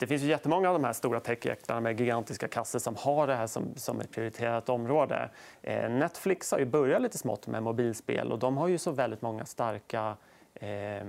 Det 0.00 0.06
finns 0.06 0.22
ju 0.22 0.26
jättemånga 0.26 0.68
av 0.68 0.74
de 0.74 0.84
här 0.84 0.92
stora 0.92 1.20
techjättarna 1.20 1.80
med 1.80 2.00
gigantiska 2.00 2.48
kassor 2.48 2.78
som 2.78 2.96
har 2.96 3.26
det 3.26 3.34
här 3.34 3.46
som, 3.46 3.74
som 3.76 4.00
ett 4.00 4.10
prioriterat 4.10 4.68
område. 4.68 5.30
Eh, 5.62 5.90
Netflix 5.90 6.52
har 6.52 6.58
ju 6.58 6.64
börjat 6.64 7.02
lite 7.02 7.18
smått 7.18 7.46
med 7.46 7.62
mobilspel 7.62 8.32
och 8.32 8.38
de 8.38 8.56
har 8.56 8.68
ju 8.68 8.78
så 8.78 8.90
väldigt 8.90 9.22
många 9.22 9.44
starka 9.44 10.16
eh, 10.54 11.06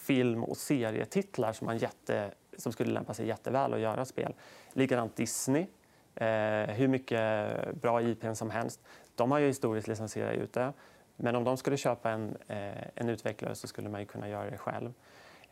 film 0.00 0.44
och 0.44 0.56
serietitlar 0.56 1.52
som, 1.52 1.66
man 1.66 1.78
jätte, 1.78 2.30
som 2.56 2.72
skulle 2.72 2.92
lämpa 2.92 3.14
sig 3.14 3.26
jätteväl 3.26 3.74
att 3.74 3.80
göra 3.80 4.04
spel. 4.04 4.34
Likadant 4.72 5.16
Disney. 5.16 5.66
Eh, 6.14 6.74
hur 6.74 6.88
mycket 6.88 7.48
bra 7.74 8.02
IP 8.02 8.24
som 8.34 8.50
helst. 8.50 8.80
De 9.14 9.30
har 9.30 9.38
ju 9.38 9.46
historiskt 9.46 9.88
licensierat 9.88 10.36
ut 10.36 10.52
det. 10.52 10.72
Men 11.16 11.36
om 11.36 11.44
de 11.44 11.56
skulle 11.56 11.76
köpa 11.76 12.10
en, 12.10 12.36
eh, 12.46 12.86
en 12.94 13.08
utvecklare 13.08 13.54
så 13.54 13.66
skulle 13.66 13.88
man 13.88 14.06
kunna 14.06 14.28
göra 14.28 14.50
det 14.50 14.58
själv. 14.58 14.92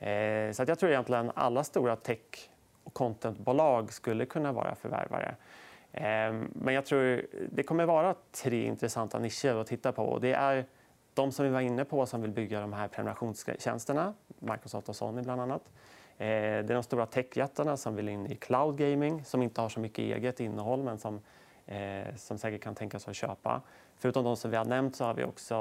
Eh, 0.05 0.53
så 0.53 0.63
att 0.63 0.69
jag 0.69 0.79
tror 0.79 0.91
egentligen 0.91 1.33
alla 1.35 1.65
stora 1.65 1.97
tech 1.97 2.51
och 2.85 2.95
contentbolag 2.95 3.93
skulle 3.93 4.27
kunna 4.27 4.53
vara 4.53 4.75
förvärvare. 4.75 5.37
Ehm, 5.93 6.51
men 6.55 6.75
jag 6.75 6.87
tror 6.87 7.27
det 7.53 7.63
kommer 7.63 7.85
vara 7.85 8.15
tre 8.43 8.67
intressanta 8.67 9.19
nischer 9.19 9.61
att 9.61 9.67
titta 9.67 9.93
på. 9.93 10.19
Det 10.19 10.33
är 10.33 10.67
de 11.15 11.33
som 11.33 11.45
vi 11.45 11.51
var 11.51 11.61
inne 11.61 11.85
på 11.85 12.07
som 12.07 12.23
vill 12.23 12.31
bygga 12.31 12.61
de 12.61 12.73
här 12.73 12.89
prenumerationstjänsterna, 12.89 14.15
Microsoft 14.39 14.89
och 14.89 14.97
Sony 14.97 15.23
bland 15.23 15.41
annat. 15.41 15.63
Eh, 16.19 16.27
det 16.27 16.71
är 16.71 16.75
de 16.75 16.83
stora 16.83 17.07
techjättarna 17.07 17.77
som 17.77 17.97
vill 17.97 18.09
in 18.09 18.27
i 18.27 18.37
cloud 18.37 18.77
gaming 18.77 19.25
som 19.25 19.43
inte 19.43 19.61
har 19.61 19.69
så 19.69 19.81
mycket 19.81 19.99
eget 19.99 20.41
innehåll 20.41 20.83
men 20.83 20.99
som, 20.99 21.21
eh, 21.67 22.15
som 22.17 22.39
säkert 22.39 22.63
kan 22.63 22.75
tänka 22.75 22.99
sig 22.99 23.11
att 23.11 23.17
köpa. 23.17 23.63
Förutom 23.97 24.25
de 24.25 24.37
som 24.37 24.51
vi 24.51 24.57
har 24.57 24.65
nämnt 24.65 24.97
så 24.97 25.05
har 25.05 25.15
vi 25.15 25.25
också 25.25 25.55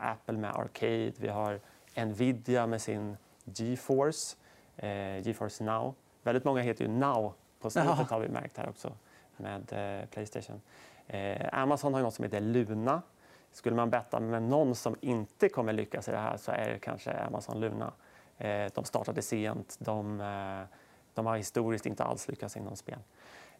Apple 0.00 0.38
med 0.38 0.50
Arcade, 0.50 1.12
vi 1.16 1.28
har 1.28 1.60
Nvidia 1.96 2.66
med 2.66 2.80
sin 2.80 3.16
GeForce, 3.54 4.36
eh, 4.76 5.26
GeForce 5.26 5.64
Now. 5.64 5.94
Väldigt 6.22 6.44
många 6.44 6.62
heter 6.62 6.84
ju 6.84 6.90
Now 6.90 7.34
på 7.60 7.70
slutet 7.70 8.10
har 8.10 8.20
vi 8.20 8.28
märkt 8.28 8.56
här 8.56 8.68
också 8.68 8.92
med 9.36 9.72
eh, 9.72 10.06
Playstation. 10.08 10.60
Eh, 11.06 11.48
Amazon 11.52 11.94
har 11.94 12.02
något 12.02 12.14
som 12.14 12.22
heter 12.22 12.40
Luna. 12.40 13.02
Skulle 13.52 13.76
man 13.76 13.90
betta 13.90 14.20
med 14.20 14.42
någon 14.42 14.74
som 14.74 14.96
inte 15.00 15.48
kommer 15.48 15.72
lyckas 15.72 16.08
i 16.08 16.10
det 16.10 16.18
här 16.18 16.36
så 16.36 16.52
är 16.52 16.70
det 16.70 16.78
kanske 16.78 17.12
Amazon 17.12 17.60
Luna. 17.60 17.92
Eh, 18.38 18.72
de 18.74 18.84
startade 18.84 19.22
sent. 19.22 19.76
De, 19.80 20.20
eh, 20.20 20.76
de, 21.14 21.26
har 21.26 21.36
historiskt 21.36 21.86
inte 21.86 22.04
alls 22.04 22.28
lyckats 22.28 22.56
inom 22.56 22.76
spel. 22.76 22.98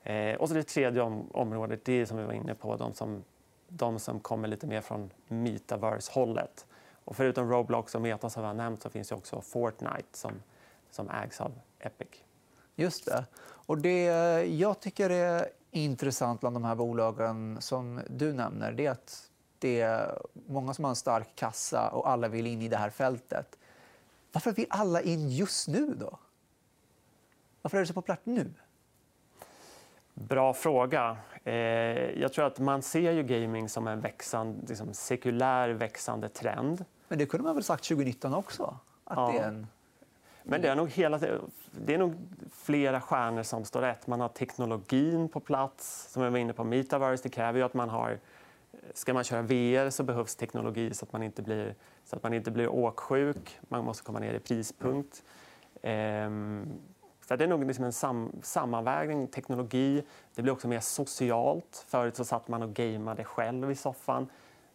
Eh, 0.03 0.35
och 0.35 0.49
så 0.49 0.55
det 0.55 0.63
tredje 0.63 1.03
om, 1.03 1.31
området, 1.33 1.85
det 1.85 1.93
är 1.93 2.07
som 2.07 2.19
vi 2.19 2.25
var 2.25 2.33
inne 2.33 2.55
på, 2.55 2.77
de 2.77 2.95
som, 2.95 3.25
de 3.69 3.99
som 3.99 4.21
kommer 4.21 4.49
lite 4.49 4.67
mer 4.67 4.81
från 4.81 5.11
metaverse-hållet. 5.29 6.67
Och 7.11 7.17
förutom 7.17 7.51
Roblox 7.51 7.95
och 7.95 8.03
Meta 8.03 8.31
som 8.31 8.43
vi 8.43 8.47
har 8.47 8.55
nämnt 8.55 8.83
så 8.83 8.91
finns 8.91 9.09
det 9.09 9.15
också 9.15 9.41
Fortnite 9.41 10.19
som, 10.19 10.33
som 10.91 11.11
ägs 11.11 11.41
av 11.41 11.53
Epic. 11.79 12.09
Just 12.77 13.05
det. 13.05 13.25
Och 13.43 13.79
det 13.79 14.05
jag 14.45 14.81
tycker 14.81 15.11
är 15.11 15.49
intressant 15.71 16.41
bland 16.41 16.57
de 16.57 16.65
här 16.65 16.75
bolagen 16.75 17.57
som 17.61 18.01
du 18.09 18.33
nämner 18.33 18.73
det 18.73 18.87
är 18.87 18.91
att 18.91 19.31
det 19.59 19.81
är 19.81 20.19
många 20.47 20.75
som 20.75 20.85
har 20.85 20.91
en 20.91 20.97
stark 20.97 21.37
kassa 21.37 21.91
och 21.91 22.09
alla 22.09 22.29
vill 22.29 22.47
in 22.47 22.63
i 22.63 22.69
det 22.69 22.77
här 22.77 22.91
fältet. 22.91 23.59
Varför 24.33 24.53
vill 24.53 24.67
alla 24.71 25.01
in 25.01 25.31
just 25.31 25.69
nu? 25.69 25.95
då? 25.95 26.19
Varför 27.63 27.77
är 27.77 27.81
det 27.81 27.87
så 27.87 27.95
populärt 27.95 28.27
nu? 28.27 28.51
Bra 30.15 30.55
fråga. 30.55 31.17
Eh, 31.45 31.55
jag 32.21 32.33
tror 32.33 32.47
att 32.47 32.59
man 32.59 32.83
ser 32.83 33.13
ju 33.13 33.23
gaming 33.23 33.69
som 33.69 33.87
en 33.87 34.01
växande, 34.01 34.67
liksom 34.69 34.95
sekulär 34.95 35.69
växande 35.69 36.29
trend. 36.29 36.85
Men 37.11 37.19
det 37.19 37.27
kunde 37.27 37.45
man 37.45 37.55
väl 37.55 37.65
sagt 37.65 37.85
2019 37.85 38.35
också? 38.35 38.77
Att 39.05 39.19
ja. 39.19 39.33
det 39.33 39.39
är 39.39 39.49
en... 39.49 39.67
Men 40.43 40.63
det 40.63 40.69
är, 40.69 40.77
nog 40.77 40.91
hela, 40.91 41.19
det 41.73 41.95
är 41.95 41.99
nog 41.99 42.15
flera 42.53 43.01
stjärnor 43.01 43.43
som 43.43 43.65
står 43.65 43.81
rätt. 43.81 44.07
Man 44.07 44.21
har 44.21 44.29
teknologin 44.29 45.29
på 45.29 45.41
plats. 45.41 46.13
Som 46.13 46.23
jag 46.23 46.31
var 46.31 46.39
inne 46.39 46.53
på, 46.53 46.65
Metaverse 46.65 47.23
det 47.23 47.29
kräver 47.29 47.59
ju 47.59 47.65
att 47.65 47.75
man 47.75 47.89
har... 47.89 48.19
Ska 48.95 49.15
man 49.15 49.25
köra 49.25 49.43
VR 49.43 49.91
så 49.91 50.03
behövs 50.03 50.37
teknologi 50.37 50.95
så 50.95 51.05
att 51.05 51.13
man 51.13 51.23
inte 51.23 51.43
blir, 51.43 51.75
så 52.05 52.17
att 52.17 52.23
man 52.23 52.35
inte 52.35 52.51
blir 52.51 52.69
åksjuk. 52.69 53.59
Man 53.69 53.85
måste 53.85 54.05
komma 54.05 54.19
ner 54.19 54.35
i 54.35 54.39
prispunkt. 54.39 55.23
Ehm, 55.83 56.73
så 57.29 57.37
det 57.37 57.45
är 57.45 57.49
nog 57.49 57.65
liksom 57.65 57.85
en 57.85 57.93
sam 57.93 58.33
sammanvägning, 58.43 59.27
teknologi. 59.27 60.03
Det 60.35 60.43
blir 60.43 60.53
också 60.53 60.69
mer 60.69 60.81
socialt. 60.81 61.85
Förut 61.89 62.17
så 62.17 62.25
satt 62.25 62.49
man 62.49 62.63
och 62.63 62.75
gameade 62.75 63.25
själv 63.25 63.71
i 63.71 63.75
soffan. 63.75 64.29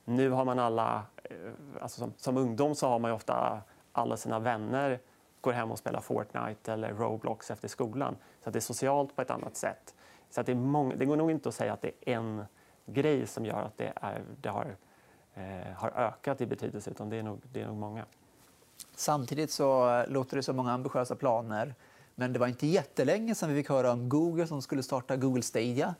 Nu 0.06 0.30
har 0.30 0.46
man 0.46 0.60
alla... 0.60 1.04
Eh, 1.24 1.36
alltså 1.82 2.00
som, 2.00 2.14
som 2.18 2.38
ungdom 2.38 2.76
så 2.76 2.88
har 2.88 3.00
man 3.00 3.12
ofta 3.12 3.62
alla 3.92 4.18
sina 4.18 4.40
vänner 4.40 5.00
går 5.42 5.52
hem 5.52 5.72
och 5.72 5.80
spelar 5.80 6.02
Fortnite 6.02 6.74
eller 6.74 6.94
Roblox 6.94 7.52
efter 7.52 7.68
skolan. 7.68 8.16
Så 8.44 8.50
det 8.50 8.60
är 8.60 8.62
socialt 8.62 9.16
på 9.16 9.22
ett 9.22 9.32
annat 9.32 9.56
sätt. 9.56 9.96
Så 10.30 10.42
att 10.42 10.46
det, 10.46 10.52
är 10.52 10.56
många, 10.56 10.96
det 10.96 11.06
går 11.06 11.16
nog 11.16 11.32
inte 11.32 11.50
att 11.50 11.56
säga 11.56 11.74
att 11.74 11.82
det 11.82 11.92
är 12.02 12.16
en 12.16 12.46
grej 12.86 13.28
som 13.28 13.46
gör 13.46 13.62
att 13.64 13.78
det, 13.78 13.94
är, 13.96 14.24
det 14.42 14.50
har, 14.50 14.76
eh, 15.34 15.74
har 15.76 15.90
ökat 15.90 16.42
i 16.42 16.46
betydelse, 16.46 16.92
utan 16.92 17.10
det 17.10 17.18
är 17.18 17.24
nog, 17.24 17.42
det 17.52 17.62
är 17.62 17.68
nog 17.68 17.78
många. 17.78 18.06
Samtidigt 18.96 19.52
så 19.52 20.04
låter 20.08 20.38
det 20.38 20.44
som 20.44 20.56
många 20.56 20.72
ambitiösa 20.72 21.16
planer. 21.16 21.76
Men 22.16 22.34
det 22.34 22.40
var 22.40 22.48
inte 22.48 22.68
jättelänge 22.68 23.36
sedan 23.36 23.50
vi 23.50 23.56
fick 23.56 23.70
höra 23.70 23.92
om 23.92 24.10
Google 24.10 24.48
som 24.48 24.62
skulle 24.62 24.84
starta 24.84 25.16
Google 25.16 25.42
Stadia. 25.42 25.96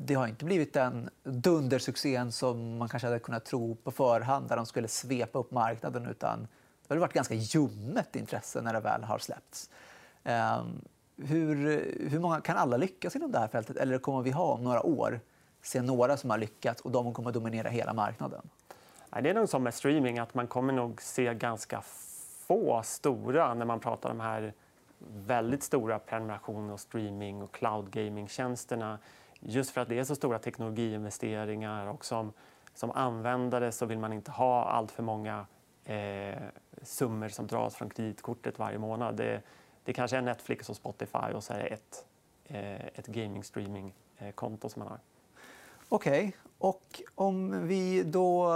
Det 0.00 0.14
har 0.14 0.26
inte 0.26 0.44
blivit 0.44 0.72
den 0.72 1.10
dundersuccén 1.22 2.32
som 2.32 2.78
man 2.78 2.88
kanske 2.88 3.06
hade 3.06 3.18
kunnat 3.18 3.44
tro 3.44 3.74
på 3.74 3.90
förhand 3.90 4.48
där 4.48 4.56
de 4.56 4.66
skulle 4.66 4.88
svepa 4.88 5.38
upp 5.38 5.50
marknaden. 5.50 6.06
utan 6.06 6.48
det 6.86 6.94
har 6.94 7.00
varit 7.00 7.12
ganska 7.12 7.34
ljummet 7.34 8.16
intresse 8.16 8.62
när 8.62 8.72
det 8.72 8.80
väl 8.80 9.04
har 9.04 9.18
släppts. 9.18 9.70
Ehm, 10.24 10.80
hur, 11.16 11.56
hur 12.10 12.18
många, 12.18 12.40
kan 12.40 12.56
alla 12.56 12.76
lyckas 12.76 13.16
inom 13.16 13.32
det 13.32 13.38
här 13.38 13.48
fältet 13.48 13.76
eller 13.76 13.98
kommer 13.98 14.22
vi 14.22 14.30
ha 14.30 14.44
om 14.44 14.64
några 14.64 14.82
år 14.82 15.20
se 15.62 15.82
några 15.82 16.16
som 16.16 16.30
har 16.30 16.38
lyckats 16.38 16.80
och 16.80 16.90
de 16.90 17.14
kommer 17.14 17.28
att 17.28 17.34
dominera 17.34 17.68
hela 17.68 17.92
marknaden? 17.92 18.48
Det 19.22 19.30
är 19.30 19.34
nog 19.34 19.48
som 19.48 19.62
med 19.62 19.74
streaming, 19.74 20.18
att 20.18 20.34
man 20.34 20.46
kommer 20.46 20.72
nog 20.72 21.02
se 21.02 21.34
ganska 21.34 21.82
få 22.46 22.82
stora 22.84 23.54
när 23.54 23.64
man 23.64 23.80
pratar 23.80 24.10
om 24.10 24.18
de 24.18 24.24
här 24.24 24.52
väldigt 25.26 25.62
stora 25.62 25.98
prenumeration 25.98 26.70
och 26.70 26.80
streaming 26.80 27.42
och 27.42 27.52
cloud 27.52 27.90
gaming-tjänsterna. 27.90 28.98
Just 29.40 29.70
för 29.70 29.80
att 29.80 29.88
det 29.88 29.98
är 29.98 30.04
så 30.04 30.14
stora 30.14 30.38
teknologiinvesteringar 30.38 31.86
och 31.86 32.04
som, 32.04 32.32
som 32.74 32.90
användare 32.90 33.72
så 33.72 33.86
vill 33.86 33.98
man 33.98 34.12
inte 34.12 34.30
ha 34.30 34.64
allt 34.64 34.90
för 34.90 35.02
många 35.02 35.46
eh, 35.84 36.42
summor 36.82 37.28
som 37.28 37.46
dras 37.46 37.76
från 37.76 37.90
kreditkortet 37.90 38.58
varje 38.58 38.78
månad. 38.78 39.16
Det, 39.16 39.42
det 39.84 39.92
kanske 39.92 40.16
är 40.16 40.22
Netflix 40.22 40.70
och 40.70 40.76
Spotify 40.76 41.32
och 41.34 41.44
så 41.44 41.52
är 41.52 41.58
det 41.58 41.66
ett, 41.66 42.06
eh, 42.44 42.86
ett 42.86 43.06
gaming 43.06 43.44
streaming-konto 43.44 44.66
eh, 44.66 44.70
som 44.70 44.80
man 44.80 44.88
har. 44.88 44.98
Okej. 45.88 46.18
Okay. 46.18 46.32
Och 46.58 47.02
om 47.14 47.68
vi 47.68 48.02
då 48.02 48.52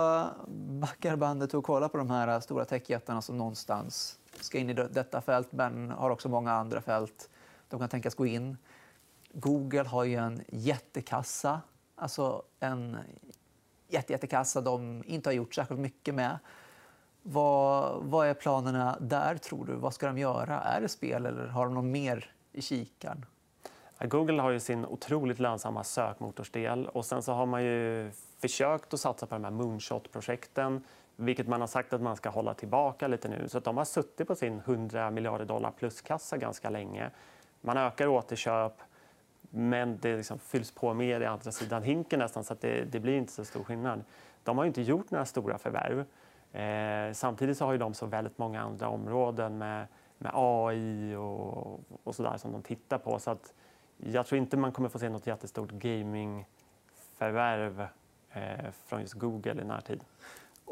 backar 0.80 1.16
bandet 1.16 1.54
och 1.54 1.64
kollar 1.64 1.88
på 1.88 1.98
de 1.98 2.10
här 2.10 2.40
stora 2.40 2.64
techjättarna 2.64 3.22
som 3.22 3.38
någonstans 3.38 4.18
ska 4.40 4.58
in 4.58 4.70
i 4.70 4.74
detta 4.74 5.20
fält 5.20 5.52
men 5.52 5.90
har 5.90 6.10
också 6.10 6.28
många 6.28 6.52
andra 6.52 6.80
fält 6.80 7.30
de 7.68 7.80
kan 7.80 7.88
tänkas 7.88 8.14
gå 8.14 8.26
in. 8.26 8.56
Google 9.32 9.82
har 9.82 10.04
ju 10.04 10.16
en 10.16 10.42
jättekassa, 10.48 11.60
alltså 11.96 12.42
en 12.60 12.96
jättejättekassa 13.88 14.60
de 14.60 15.02
inte 15.06 15.28
har 15.28 15.34
gjort 15.34 15.54
särskilt 15.54 15.80
mycket 15.80 16.14
med. 16.14 16.38
Vad, 17.22 18.02
vad 18.02 18.26
är 18.26 18.34
planerna 18.34 18.98
där, 19.00 19.36
tror 19.36 19.66
du? 19.66 19.74
Vad 19.74 19.94
ska 19.94 20.06
de 20.06 20.18
göra? 20.18 20.60
Är 20.60 20.80
det 20.80 20.88
spel 20.88 21.26
eller 21.26 21.46
har 21.46 21.64
de 21.64 21.74
något 21.74 21.84
mer 21.84 22.34
i 22.52 22.62
kikaren? 22.62 23.26
Google 24.00 24.42
har 24.42 24.50
ju 24.50 24.60
sin 24.60 24.86
otroligt 24.86 25.38
lönsamma 25.38 25.84
sökmotorsdel 25.84 26.86
och 26.86 27.04
sen 27.04 27.22
så 27.22 27.32
har 27.32 27.46
man 27.46 27.64
ju 27.64 28.10
försökt 28.38 28.94
att 28.94 29.00
satsa 29.00 29.26
på 29.26 29.34
de 29.34 29.44
här 29.44 29.50
moonshot-projekten 29.50 30.84
vilket 31.16 31.48
man 31.48 31.60
har 31.60 31.68
sagt 31.68 31.92
att 31.92 32.02
man 32.02 32.16
ska 32.16 32.28
hålla 32.28 32.54
tillbaka 32.54 33.08
lite 33.08 33.28
nu. 33.28 33.48
Så 33.48 33.60
de 33.60 33.76
har 33.76 33.84
suttit 33.84 34.28
på 34.28 34.34
sin 34.34 34.58
100 34.58 35.10
miljarder 35.10 35.44
dollar 35.44 35.70
plus-kassa 35.70 36.36
ganska 36.36 36.70
länge. 36.70 37.10
Man 37.60 37.76
ökar 37.76 38.06
återköp, 38.06 38.72
men 39.54 39.98
det 39.98 40.16
liksom 40.16 40.38
fylls 40.38 40.70
på 40.70 40.94
mer 40.94 41.20
i 41.20 41.26
andra 41.26 41.52
sidan 41.52 41.82
hinken 41.82 42.18
nästan 42.18 42.44
så 42.44 42.52
att 42.52 42.60
det, 42.60 42.84
det 42.84 43.00
blir 43.00 43.16
inte 43.16 43.32
så 43.32 43.44
stor 43.44 43.64
skillnad. 43.64 44.04
De 44.42 44.58
har 44.58 44.64
inte 44.64 44.82
gjort 44.82 45.10
några 45.10 45.24
stora 45.24 45.58
förvärv. 45.58 46.04
Eh, 46.52 47.12
samtidigt 47.12 47.58
så 47.58 47.64
har 47.64 47.72
ju 47.72 47.78
de 47.78 47.94
så 47.94 48.06
väldigt 48.06 48.38
många 48.38 48.60
andra 48.60 48.88
områden 48.88 49.58
med, 49.58 49.86
med 50.18 50.32
AI 50.34 51.14
och, 51.14 51.80
och 52.04 52.14
så 52.14 52.22
där 52.22 52.36
som 52.36 52.52
de 52.52 52.62
tittar 52.62 52.98
på. 52.98 53.18
Så 53.18 53.30
att 53.30 53.54
jag 53.96 54.26
tror 54.26 54.38
inte 54.38 54.56
man 54.56 54.72
kommer 54.72 54.88
få 54.88 54.98
se 54.98 55.08
något 55.08 55.26
jättestort 55.26 55.70
gamingförvärv 55.70 57.86
eh, 58.30 58.70
från 58.86 59.00
just 59.00 59.14
Google 59.14 59.62
i 59.62 59.64
närtid. 59.64 60.04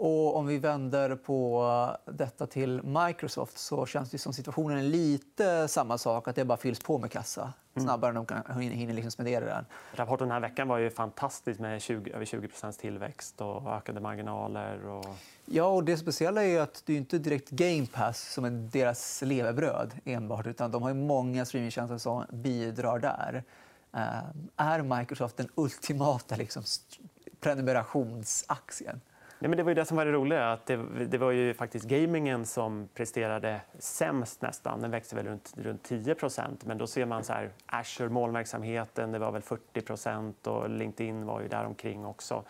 Och 0.02 0.37
om 0.37 0.47
vi 0.47 0.59
vänder 0.59 1.16
på 1.16 1.97
detta 2.04 2.47
till 2.47 2.83
Microsoft 2.83 3.59
så 3.59 3.87
känns 3.87 4.11
det 4.11 4.19
som 4.19 4.33
situationen 4.33 4.78
är 4.78 4.83
lite 4.83 5.69
samma 5.69 5.99
sak, 5.99 6.28
att 6.28 6.37
det 6.37 6.45
bara 6.45 6.59
fylls 6.59 6.80
på 6.80 6.99
med 6.99 7.11
kassa 7.11 7.52
mm. 7.75 7.87
snabbare 7.87 8.19
än 8.19 8.26
de 8.49 8.61
hinner 8.61 8.95
liksom 8.95 9.11
spendera 9.11 9.45
den. 9.45 9.64
Rapporten 9.92 10.28
den 10.28 10.33
här 10.33 10.40
veckan 10.40 10.69
var 10.69 10.78
ju 10.78 10.90
fantastisk 10.90 11.61
med 11.61 11.83
20, 11.83 12.12
över 12.12 12.25
20 12.25 12.49
tillväxt 12.78 13.40
och 13.40 13.76
ökade 13.76 14.00
marginaler. 14.00 14.87
Och... 14.87 15.07
Ja, 15.45 15.64
och 15.64 15.85
det 15.85 15.97
speciella 15.97 16.45
är 16.45 16.61
att 16.61 16.83
det 16.87 16.92
är 16.92 16.97
inte 16.97 17.19
direkt 17.19 17.50
Game 17.50 17.87
Pass 17.87 18.33
som 18.33 18.45
är 18.45 18.50
deras 18.50 19.23
levebröd 19.23 19.95
enbart, 20.04 20.47
utan 20.47 20.71
de 20.71 20.83
har 20.83 20.95
många 20.95 21.45
streamingtjänster 21.45 21.99
som 21.99 22.25
bidrar 22.30 22.99
där. 22.99 23.45
Uh, 23.95 24.30
är 24.57 24.99
Microsoft 24.99 25.37
den 25.37 25.49
ultimata 25.54 26.37
liksom, 26.37 26.62
prenumerationsaktien? 27.40 29.00
Nej, 29.42 29.49
men 29.49 29.56
det 29.56 29.62
var 29.62 29.70
ju 29.70 29.75
det 29.75 29.85
som 29.85 29.97
var 29.97 30.04
det 30.04 30.12
roliga. 30.12 30.52
Att 30.52 30.66
det, 30.66 30.76
det 31.06 31.18
var 31.18 31.30
ju 31.30 31.54
faktiskt 31.54 31.85
gamingen 31.85 32.47
som 32.47 32.88
presterade 32.94 33.61
sämst 33.78 34.42
nästan. 34.42 34.80
Den 34.80 34.90
växte 34.90 35.16
väl 35.16 35.26
runt, 35.26 35.54
runt 35.56 35.90
10% 35.90 36.56
men 36.64 36.78
då 36.78 36.87
ser 36.87 37.06
man 37.06 37.25
så 37.25 37.32
här, 37.32 37.50
Azure 37.66 38.09
molnverksamheten, 38.09 39.12
det 39.12 39.18
var 39.18 39.32
väl 39.32 39.42
40% 39.42 40.49
och 40.49 40.70
LinkedIn 40.70 41.26
var 41.26 41.40
ju 41.40 41.49
däromkring 41.49 42.06
också. 42.06 42.44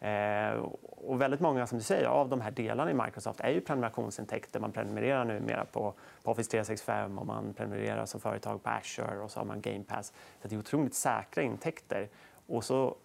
Eh, 0.00 0.50
och 0.82 1.20
väldigt 1.20 1.40
många 1.40 1.66
som 1.66 1.78
du 1.78 1.84
säger, 1.84 2.06
av 2.06 2.28
de 2.28 2.40
här 2.40 2.50
delarna 2.50 2.90
i 2.90 2.94
Microsoft 2.94 3.40
är 3.40 3.50
ju 3.50 3.60
prenumerationsintäkter. 3.60 4.60
Man 4.60 4.72
prenumererar 4.72 5.24
numera 5.24 5.64
på, 5.64 5.94
på 6.22 6.30
Office 6.30 6.50
365 6.50 7.18
och 7.18 7.26
man 7.26 7.54
prenumererar 7.54 8.06
som 8.06 8.20
företag 8.20 8.62
på 8.62 8.70
Azure 8.70 9.18
och 9.18 9.30
så 9.30 9.40
har 9.40 9.44
man 9.44 9.60
Game 9.60 9.84
Pass. 9.84 10.12
Så 10.42 10.48
det 10.48 10.54
är 10.54 10.58
otroligt 10.58 10.94
säkra 10.94 11.42
intäkter. 11.42 12.08
Och 12.46 12.64
så 12.64 12.96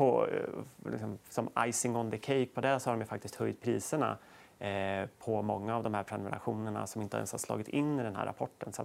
på, 0.00 0.26
eh, 0.26 0.90
liksom, 0.90 1.18
som 1.28 1.48
icing 1.58 1.96
on 1.96 2.10
the 2.10 2.18
cake 2.18 2.46
på 2.46 2.60
det 2.60 2.80
så 2.80 2.90
har 2.90 2.96
de 2.96 3.04
faktiskt 3.04 3.34
höjt 3.34 3.60
priserna 3.60 4.18
eh, 4.58 5.08
på 5.18 5.42
många 5.42 5.76
av 5.76 5.82
de 5.82 5.94
här 5.94 6.02
prenumerationerna 6.02 6.86
som 6.86 7.02
inte 7.02 7.16
ens 7.16 7.32
har 7.32 7.38
slagit 7.38 7.68
in 7.68 8.00
i 8.00 8.02
den 8.02 8.16
här 8.16 8.26
rapporten. 8.26 8.72
Så 8.72 8.84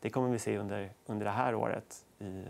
det 0.00 0.10
kommer 0.10 0.28
vi 0.28 0.38
se 0.38 0.58
under, 0.58 0.90
under 1.06 1.24
det 1.24 1.30
här 1.30 1.54
året 1.54 2.04
i, 2.18 2.44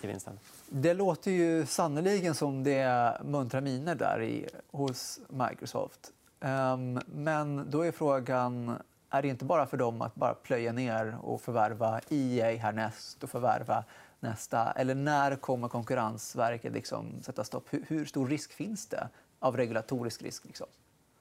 i 0.00 0.06
vinsten. 0.06 0.38
Det 0.68 0.94
låter 0.94 1.30
ju 1.30 1.66
sannoliken 1.66 2.34
som 2.34 2.64
det 2.64 2.78
är 2.78 3.22
muntra 3.22 3.60
miner 3.60 3.94
där 3.94 4.22
i, 4.22 4.48
hos 4.70 5.20
Microsoft. 5.28 6.12
Um, 6.40 7.00
men 7.06 7.70
då 7.70 7.82
är 7.82 7.92
frågan, 7.92 8.78
är 9.10 9.22
det 9.22 9.28
inte 9.28 9.44
bara 9.44 9.66
för 9.66 9.76
dem 9.76 10.02
att 10.02 10.14
bara 10.14 10.34
plöja 10.34 10.72
ner 10.72 11.16
och 11.22 11.40
förvärva 11.40 12.00
EA 12.08 12.56
härnäst 12.56 13.22
och 13.22 13.30
förvärva 13.30 13.84
nästa? 14.24 14.72
Eller 14.72 14.94
när 14.94 15.36
kommer 15.36 15.68
Konkurrensverket 15.68 16.72
liksom 16.72 17.22
sätta 17.22 17.44
stopp? 17.44 17.66
Hur, 17.70 17.84
hur, 17.88 18.04
stor 18.04 18.28
risk 18.28 18.52
finns 18.52 18.86
det 18.86 19.08
av 19.38 19.56
regulatorisk 19.56 20.22
risk? 20.22 20.44
Liksom? 20.44 20.66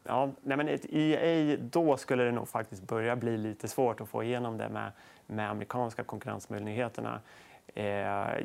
Ja, 0.04 0.32
nej 0.42 0.58
men 0.58 0.68
ett 0.68 0.86
EA, 0.90 1.58
då 1.58 1.98
skulle 1.98 2.24
det 2.24 2.32
nog 2.32 2.48
faktiskt 2.48 2.84
börja 2.84 3.16
bli 3.16 3.38
lite 3.38 3.68
svårt 3.68 4.02
att 4.02 4.10
få 4.10 4.24
igenom 4.24 4.58
det 4.58 4.70
med, 4.70 4.92
med 5.28 5.50
amerikanska 5.50 6.04
konkurrensmöjligheterna. 6.04 7.22
Eh, 7.76 7.86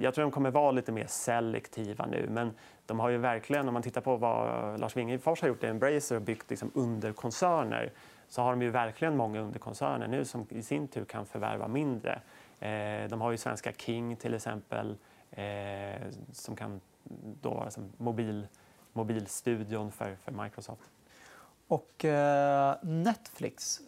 jag 0.03 0.15
tror 0.15 0.23
de 0.23 0.31
kommer 0.31 0.51
vara 0.51 0.71
lite 0.71 0.93
mer 0.93 1.07
selektiva 1.07 2.07
nu. 2.07 2.29
Men 2.31 2.55
de 2.87 3.01
har 3.01 3.09
ju 3.09 3.19
verkligen, 3.19 3.69
om 3.69 3.75
man 3.75 3.83
tittar 3.83 4.01
på 4.01 4.17
vad 4.17 4.81
Lars 4.81 4.97
Wingefors 4.97 5.41
har 5.41 5.49
gjort 5.49 5.65
i 5.65 5.67
Embracer 5.67 6.17
och 6.17 6.23
byggt 6.23 6.51
liksom 6.51 6.71
underkoncerner 6.75 7.93
så 8.29 8.43
har 8.43 8.51
de 8.51 8.63
ju 8.63 8.71
verkligen 8.71 9.17
många 9.17 9.41
underkoncerner 9.41 10.09
nu 10.09 10.25
som 10.25 10.47
i 10.51 10.63
sin 10.63 10.89
tur 10.89 11.05
kan 11.05 11.27
förvärva 11.27 11.69
mindre. 11.69 12.21
Eh, 12.61 13.09
de 13.09 13.21
har 13.21 13.31
ju 13.31 13.37
svenska 13.37 13.73
King 13.73 14.17
till 14.17 14.35
exempel 14.35 14.97
eh, 15.31 16.03
som 16.33 16.57
kan 16.57 16.81
då 17.41 17.51
vara 17.51 17.71
som 17.71 17.93
mobil, 17.97 18.47
mobilstudion 18.93 19.93
för, 19.93 20.17
för 20.25 20.33
Microsoft. 20.33 20.91
Och 21.69 22.05
eh, 22.05 22.77
Netflix 22.83 23.81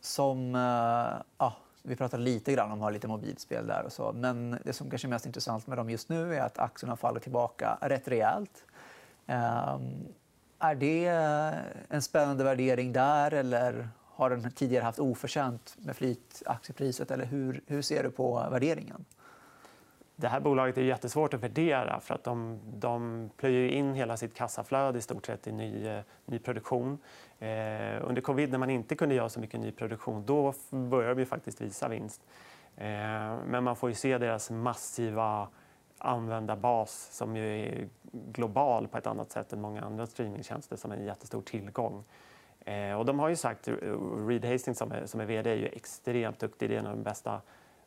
som... 0.00 0.54
Eh, 0.54 1.22
ja, 1.38 1.56
vi 1.82 1.96
pratade 1.96 2.22
lite 2.22 2.52
grann 2.52 2.72
om 2.72 2.78
att 2.78 2.82
ha 2.82 2.90
lite 2.90 3.08
mobilspel 3.08 3.66
där 3.66 3.82
och 3.84 3.92
så. 3.92 4.12
Men 4.12 4.58
det 4.64 4.72
som 4.72 4.90
kanske 4.90 5.08
är 5.08 5.10
mest 5.10 5.26
intressant 5.26 5.66
med 5.66 5.78
dem 5.78 5.90
just 5.90 6.08
nu 6.08 6.34
är 6.34 6.40
att 6.40 6.58
aktierna 6.58 6.96
faller 6.96 7.20
tillbaka 7.20 7.78
rätt 7.80 8.08
rejält. 8.08 8.64
Eh, 9.26 9.78
är 10.58 10.74
det 10.74 11.06
en 11.88 12.02
spännande 12.02 12.44
värdering 12.44 12.92
där 12.92 13.34
eller 13.34 13.88
har 14.14 14.30
den 14.30 14.50
tidigare 14.50 14.84
haft 14.84 14.98
oförtjänt 14.98 15.76
med 15.78 15.96
flyt 15.96 16.42
aktiepriset? 16.46 17.10
Eller 17.10 17.24
hur, 17.24 17.60
hur 17.66 17.82
ser 17.82 18.02
du 18.02 18.10
på 18.10 18.46
värderingen? 18.50 19.04
Det 20.16 20.28
här 20.28 20.40
bolaget 20.40 20.78
är 20.78 20.82
jättesvårt 20.82 21.34
att 21.34 21.40
värdera 21.40 22.00
för 22.00 22.14
att 22.14 22.24
de, 22.24 22.60
de 22.76 23.30
plöjer 23.36 23.68
in 23.68 23.94
hela 23.94 24.16
sitt 24.16 24.34
kassaflöde 24.34 24.98
i 24.98 25.02
stort 25.02 25.26
sett 25.26 25.46
i 25.46 25.52
ny, 25.52 26.02
ny 26.26 26.38
produktion. 26.38 26.98
Eh, 27.38 27.48
under 28.02 28.20
covid 28.20 28.50
när 28.50 28.58
man 28.58 28.70
inte 28.70 28.94
kunde 28.96 29.14
göra 29.14 29.28
så 29.28 29.40
mycket 29.40 29.60
ny 29.60 29.72
produktion 29.72 30.26
då 30.26 30.54
började 30.70 31.14
vi 31.14 31.26
faktiskt 31.26 31.60
visa 31.60 31.88
vinst. 31.88 32.22
Eh, 32.76 32.86
men 33.46 33.64
man 33.64 33.76
får 33.76 33.88
ju 33.88 33.94
se 33.94 34.18
deras 34.18 34.50
massiva 34.50 35.48
användarbas 35.98 37.08
som 37.12 37.36
ju 37.36 37.60
är 37.60 37.88
global 38.12 38.88
på 38.88 38.98
ett 38.98 39.06
annat 39.06 39.30
sätt 39.30 39.52
än 39.52 39.60
många 39.60 39.82
andra 39.82 40.06
streamingtjänster 40.06 40.76
som 40.76 40.92
är 40.92 40.96
en 40.96 41.04
jättestor 41.04 41.42
tillgång. 41.42 42.04
Eh, 42.64 42.92
och 42.92 43.04
de 43.04 43.18
har 43.18 43.28
ju 43.28 43.36
sagt, 43.36 43.68
eh, 43.68 43.74
Reed 44.26 44.44
Hastings 44.44 44.78
som 44.78 44.92
är, 44.92 45.06
som 45.06 45.20
är 45.20 45.24
vd 45.24 45.50
är 45.50 45.54
ju 45.54 45.66
extremt 45.66 46.38
duktig. 46.38 46.70
Det 46.70 46.74
är 46.74 46.78
en 46.78 46.86
av 46.86 46.96
de 46.96 47.02
bästa 47.02 47.40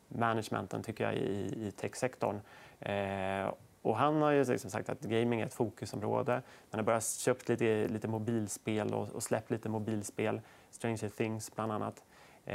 managementen 0.08 0.82
tycker 0.82 1.04
jag 1.04 1.14
i, 1.14 1.66
i 1.66 1.70
techsektorn. 1.70 2.40
Eh, 2.80 3.54
och 3.82 3.96
han 3.96 4.22
har 4.22 4.30
ju 4.30 4.44
liksom 4.44 4.70
sagt 4.70 4.88
att 4.88 5.00
gaming 5.00 5.40
är 5.40 5.46
ett 5.46 5.54
fokusområde. 5.54 6.42
Man 6.70 6.78
har 6.78 6.82
börjat 6.82 7.04
köpt 7.04 7.48
lite, 7.48 7.88
lite 7.88 8.08
mobilspel 8.08 8.94
och, 8.94 9.08
och 9.08 9.22
släppt 9.22 9.50
lite 9.50 9.68
mobilspel. 9.68 10.40
Stranger 10.70 11.08
Things 11.08 11.54
bland 11.54 11.72
annat. 11.72 12.04
Eh, 12.44 12.54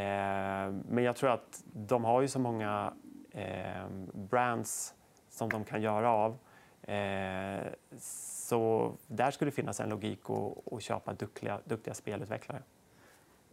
men 0.90 1.04
jag 1.04 1.16
tror 1.16 1.30
att 1.30 1.64
de 1.74 2.04
har 2.04 2.22
ju 2.22 2.28
så 2.28 2.40
många 2.40 2.94
eh, 3.32 3.88
brands 4.14 4.94
som 5.30 5.50
de 5.50 5.64
kan 5.64 5.82
göra 5.82 6.10
av. 6.10 6.38
Eh, 6.84 7.64
så 8.00 8.94
där 9.08 9.32
skulle 9.32 9.52
det 9.52 9.56
finnas 9.56 9.80
en 9.80 9.90
logik 9.90 10.20
att, 10.30 10.74
att 10.74 10.84
köpa 10.84 11.14
duktiga, 11.14 11.60
duktiga 11.66 11.94
spelutvecklare. 11.94 12.62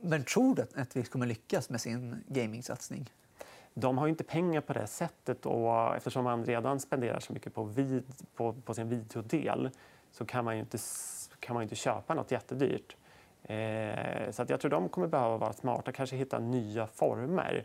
Men 0.01 0.25
tror 0.25 0.55
du 0.55 0.63
att 0.63 0.77
Netflix 0.77 1.09
kommer 1.09 1.27
lyckas 1.27 1.71
med 1.71 1.81
sin 1.81 2.25
gamingsatsning? 2.27 3.11
De 3.75 3.99
har 3.99 4.09
inte 4.09 4.25
pengar 4.25 4.61
på 4.61 4.73
det 4.73 4.87
sättet 4.87 5.47
och 5.47 5.97
eftersom 5.97 6.25
man 6.25 6.45
redan 6.45 6.81
spenderar 6.81 7.21
så 7.21 7.33
mycket 7.33 7.55
på, 7.55 7.63
vid, 7.65 8.05
på, 8.35 8.53
på 8.53 8.75
sin 8.75 8.89
videodel 8.89 9.71
så 10.11 10.25
kan 10.25 10.45
man 10.45 10.55
ju 10.55 10.61
inte, 10.61 10.79
kan 11.41 11.55
man 11.55 11.63
inte 11.63 11.75
köpa 11.75 12.15
nåt 12.15 12.31
jättedyrt. 12.31 12.97
Eh, 13.43 14.31
så 14.31 14.43
att 14.43 14.51
jag 14.51 14.61
tror 14.61 14.71
de 14.71 14.89
kommer 14.89 15.07
behöva 15.07 15.37
vara 15.37 15.53
smarta, 15.53 15.93
kanske 15.93 16.17
hitta 16.17 16.39
nya 16.39 16.87
former. 16.87 17.65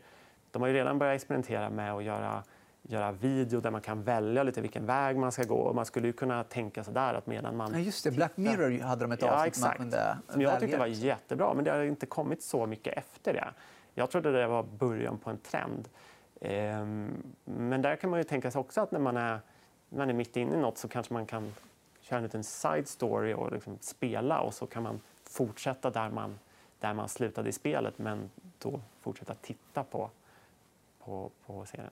De 0.52 0.62
har 0.62 0.70
ju 0.70 0.74
redan 0.74 1.00
börjat 1.00 1.16
experimentera 1.16 1.70
med 1.70 1.94
att 1.94 2.04
göra 2.04 2.44
göra 2.88 3.12
video 3.12 3.60
där 3.60 3.72
man 3.72 3.82
kan 3.82 4.04
välja 4.04 4.44
lite 4.44 4.62
vilken 4.62 4.86
väg 4.86 5.18
man 5.18 5.32
ska 5.32 5.44
gå. 5.44 5.74
Man 5.74 5.86
skulle 5.86 6.08
ju 6.08 6.14
kunna 6.14 6.44
tänka 6.44 6.84
så 6.84 6.92
där 6.92 7.14
att 7.14 7.28
medan 7.28 7.58
man... 7.58 7.74
Ja, 7.74 7.80
just 7.80 8.04
det. 8.04 8.12
Black 8.12 8.38
Mirror 8.38 8.80
hade 8.80 9.06
de 9.06 9.12
ett 9.12 9.24
avsnitt 9.24 9.40
ja, 9.40 9.48
exakt. 9.48 9.80
man 9.80 9.90
kunde 9.90 10.18
Som 10.30 10.42
jag 10.42 10.60
tyckte 10.60 10.78
var 10.78 10.86
jättebra, 10.86 11.54
men 11.54 11.64
det 11.64 11.72
har 11.72 11.84
inte 11.84 12.06
kommit 12.06 12.44
så 12.44 12.66
mycket 12.66 12.98
efter 12.98 13.34
det. 13.34 13.48
Jag 13.94 14.10
trodde 14.10 14.32
det 14.32 14.48
var 14.48 14.64
början 14.64 15.18
på 15.18 15.30
en 15.30 15.38
trend. 15.38 15.90
Ehm, 16.42 17.24
men 17.46 17.82
där 17.82 17.96
kan 17.96 18.10
man 18.10 18.20
ju 18.20 18.24
tänka 18.24 18.52
sig 18.52 18.60
också 18.60 18.82
att 18.82 18.92
när 18.92 19.00
man 19.00 19.18
är, 19.18 19.40
när 19.90 19.98
man 19.98 20.10
är 20.10 20.14
mitt 20.14 20.38
inne 20.38 20.56
i 20.56 20.58
nåt 20.58 20.78
så 20.78 20.88
kanske 20.88 21.14
man 21.14 21.26
kan 21.26 21.54
köra 22.02 22.18
en 22.18 22.24
liten 22.24 22.44
side 22.44 22.88
story 22.88 23.34
och 23.34 23.52
liksom 23.52 23.78
spela 23.82 24.40
och 24.40 24.54
så 24.54 24.68
kan 24.68 24.84
man 24.84 25.00
fortsätta 25.24 25.90
där 25.90 26.10
man, 26.10 26.40
där 26.80 26.94
man 26.94 27.10
slutade 27.10 27.50
i 27.50 27.52
spelet 27.52 27.98
men 27.98 28.30
då 28.60 28.80
fortsätta 29.02 29.34
titta 29.34 29.84
på, 29.84 30.10
på, 31.00 31.32
på 31.46 31.66
serien. 31.66 31.92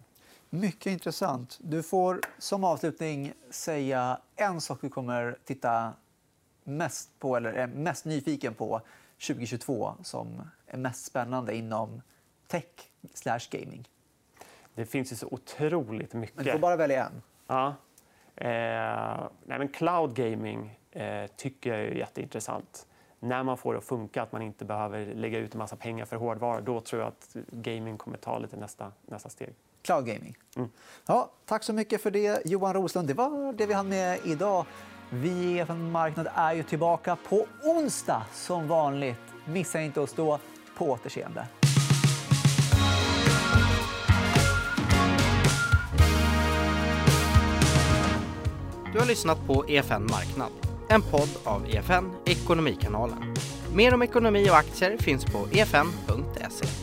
Mycket 0.56 0.92
intressant. 0.92 1.60
Du 1.62 1.84
får 1.84 2.22
som 2.38 2.64
avslutning 2.64 3.34
säga 3.50 4.20
en 4.36 4.62
sak 4.62 4.82
du 4.82 4.90
kommer 4.90 5.38
titta 5.46 5.94
mest 6.64 7.20
på 7.20 7.36
eller 7.38 7.54
är 7.54 7.68
mest 7.68 8.06
nyfiken 8.06 8.54
på 8.54 8.82
2022 9.28 9.94
som 10.04 10.42
är 10.68 10.78
mest 10.78 11.06
spännande 11.06 11.56
inom 11.56 12.02
tech 12.48 12.66
slash 13.14 13.40
gaming. 13.52 13.90
Det 14.76 14.86
finns 14.86 15.12
ju 15.12 15.16
så 15.16 15.28
otroligt 15.32 16.14
mycket. 16.14 16.36
Men 16.36 16.46
du 16.46 16.52
får 16.52 16.60
bara 16.60 16.76
välja 16.76 17.06
en. 17.06 17.22
Ja. 17.48 17.68
Eh, 18.36 19.30
nej, 19.46 19.60
men 19.60 19.68
cloud 19.68 20.16
gaming 20.16 20.80
eh, 20.92 21.28
tycker 21.36 21.70
jag 21.70 21.80
är 21.80 21.96
jätteintressant. 21.96 22.88
När 23.20 23.44
man 23.44 23.58
får 23.58 23.74
det 23.74 23.78
att 23.80 23.86
funka, 23.86 24.22
att 24.22 24.32
man 24.32 24.42
inte 24.42 24.66
behöver 24.66 25.06
lägga 25.06 25.40
ut 25.40 25.54
en 25.54 25.60
massa 25.60 25.76
pengar 25.76 26.06
för 26.06 26.16
hårdvara, 26.16 26.62
då 26.62 26.82
tror 26.82 27.02
jag 27.02 27.08
att 27.08 27.36
gaming 27.52 27.98
kommer 27.98 28.18
ta 28.18 28.40
lite 28.40 28.58
nästa, 28.58 28.92
nästa 29.06 29.30
steg. 29.30 29.56
Cloud 29.84 30.06
gaming. 30.06 30.38
Mm. 30.56 30.70
Ja, 31.06 31.32
tack 31.46 31.64
så 31.64 31.74
mycket 31.74 32.02
för 32.02 32.12
det, 32.12 32.42
Johan 32.46 32.74
Roslund. 32.74 33.08
Det 33.08 33.14
var 33.14 33.54
det 33.54 33.66
vi 33.66 33.74
hann 33.74 33.90
med 33.90 34.20
idag. 34.24 34.66
Vi 35.10 35.58
EFN 35.58 35.92
Marknad 35.92 36.28
är 36.36 36.54
ju 36.54 36.64
tillbaka 36.64 37.18
på 37.30 37.46
onsdag 37.64 38.24
som 38.34 38.68
vanligt. 38.68 39.20
Missa 39.46 39.82
inte 39.82 40.00
oss 40.00 40.14
då. 40.14 40.40
På 40.78 40.86
återseende. 40.86 41.48
Du 48.94 49.00
har 49.00 49.06
lyssnat 49.06 49.48
på 49.48 49.66
EFN 49.68 50.04
Marknad, 50.04 50.52
en 50.90 51.02
podd 51.02 51.30
av 51.44 51.70
EFN 51.70 52.12
Ekonomikanalen. 52.26 53.36
Mer 53.76 53.94
om 53.94 54.02
ekonomi 54.02 54.50
och 54.50 54.58
aktier 54.58 54.98
finns 54.98 55.26
på 55.26 55.48
efn.se. 55.52 56.83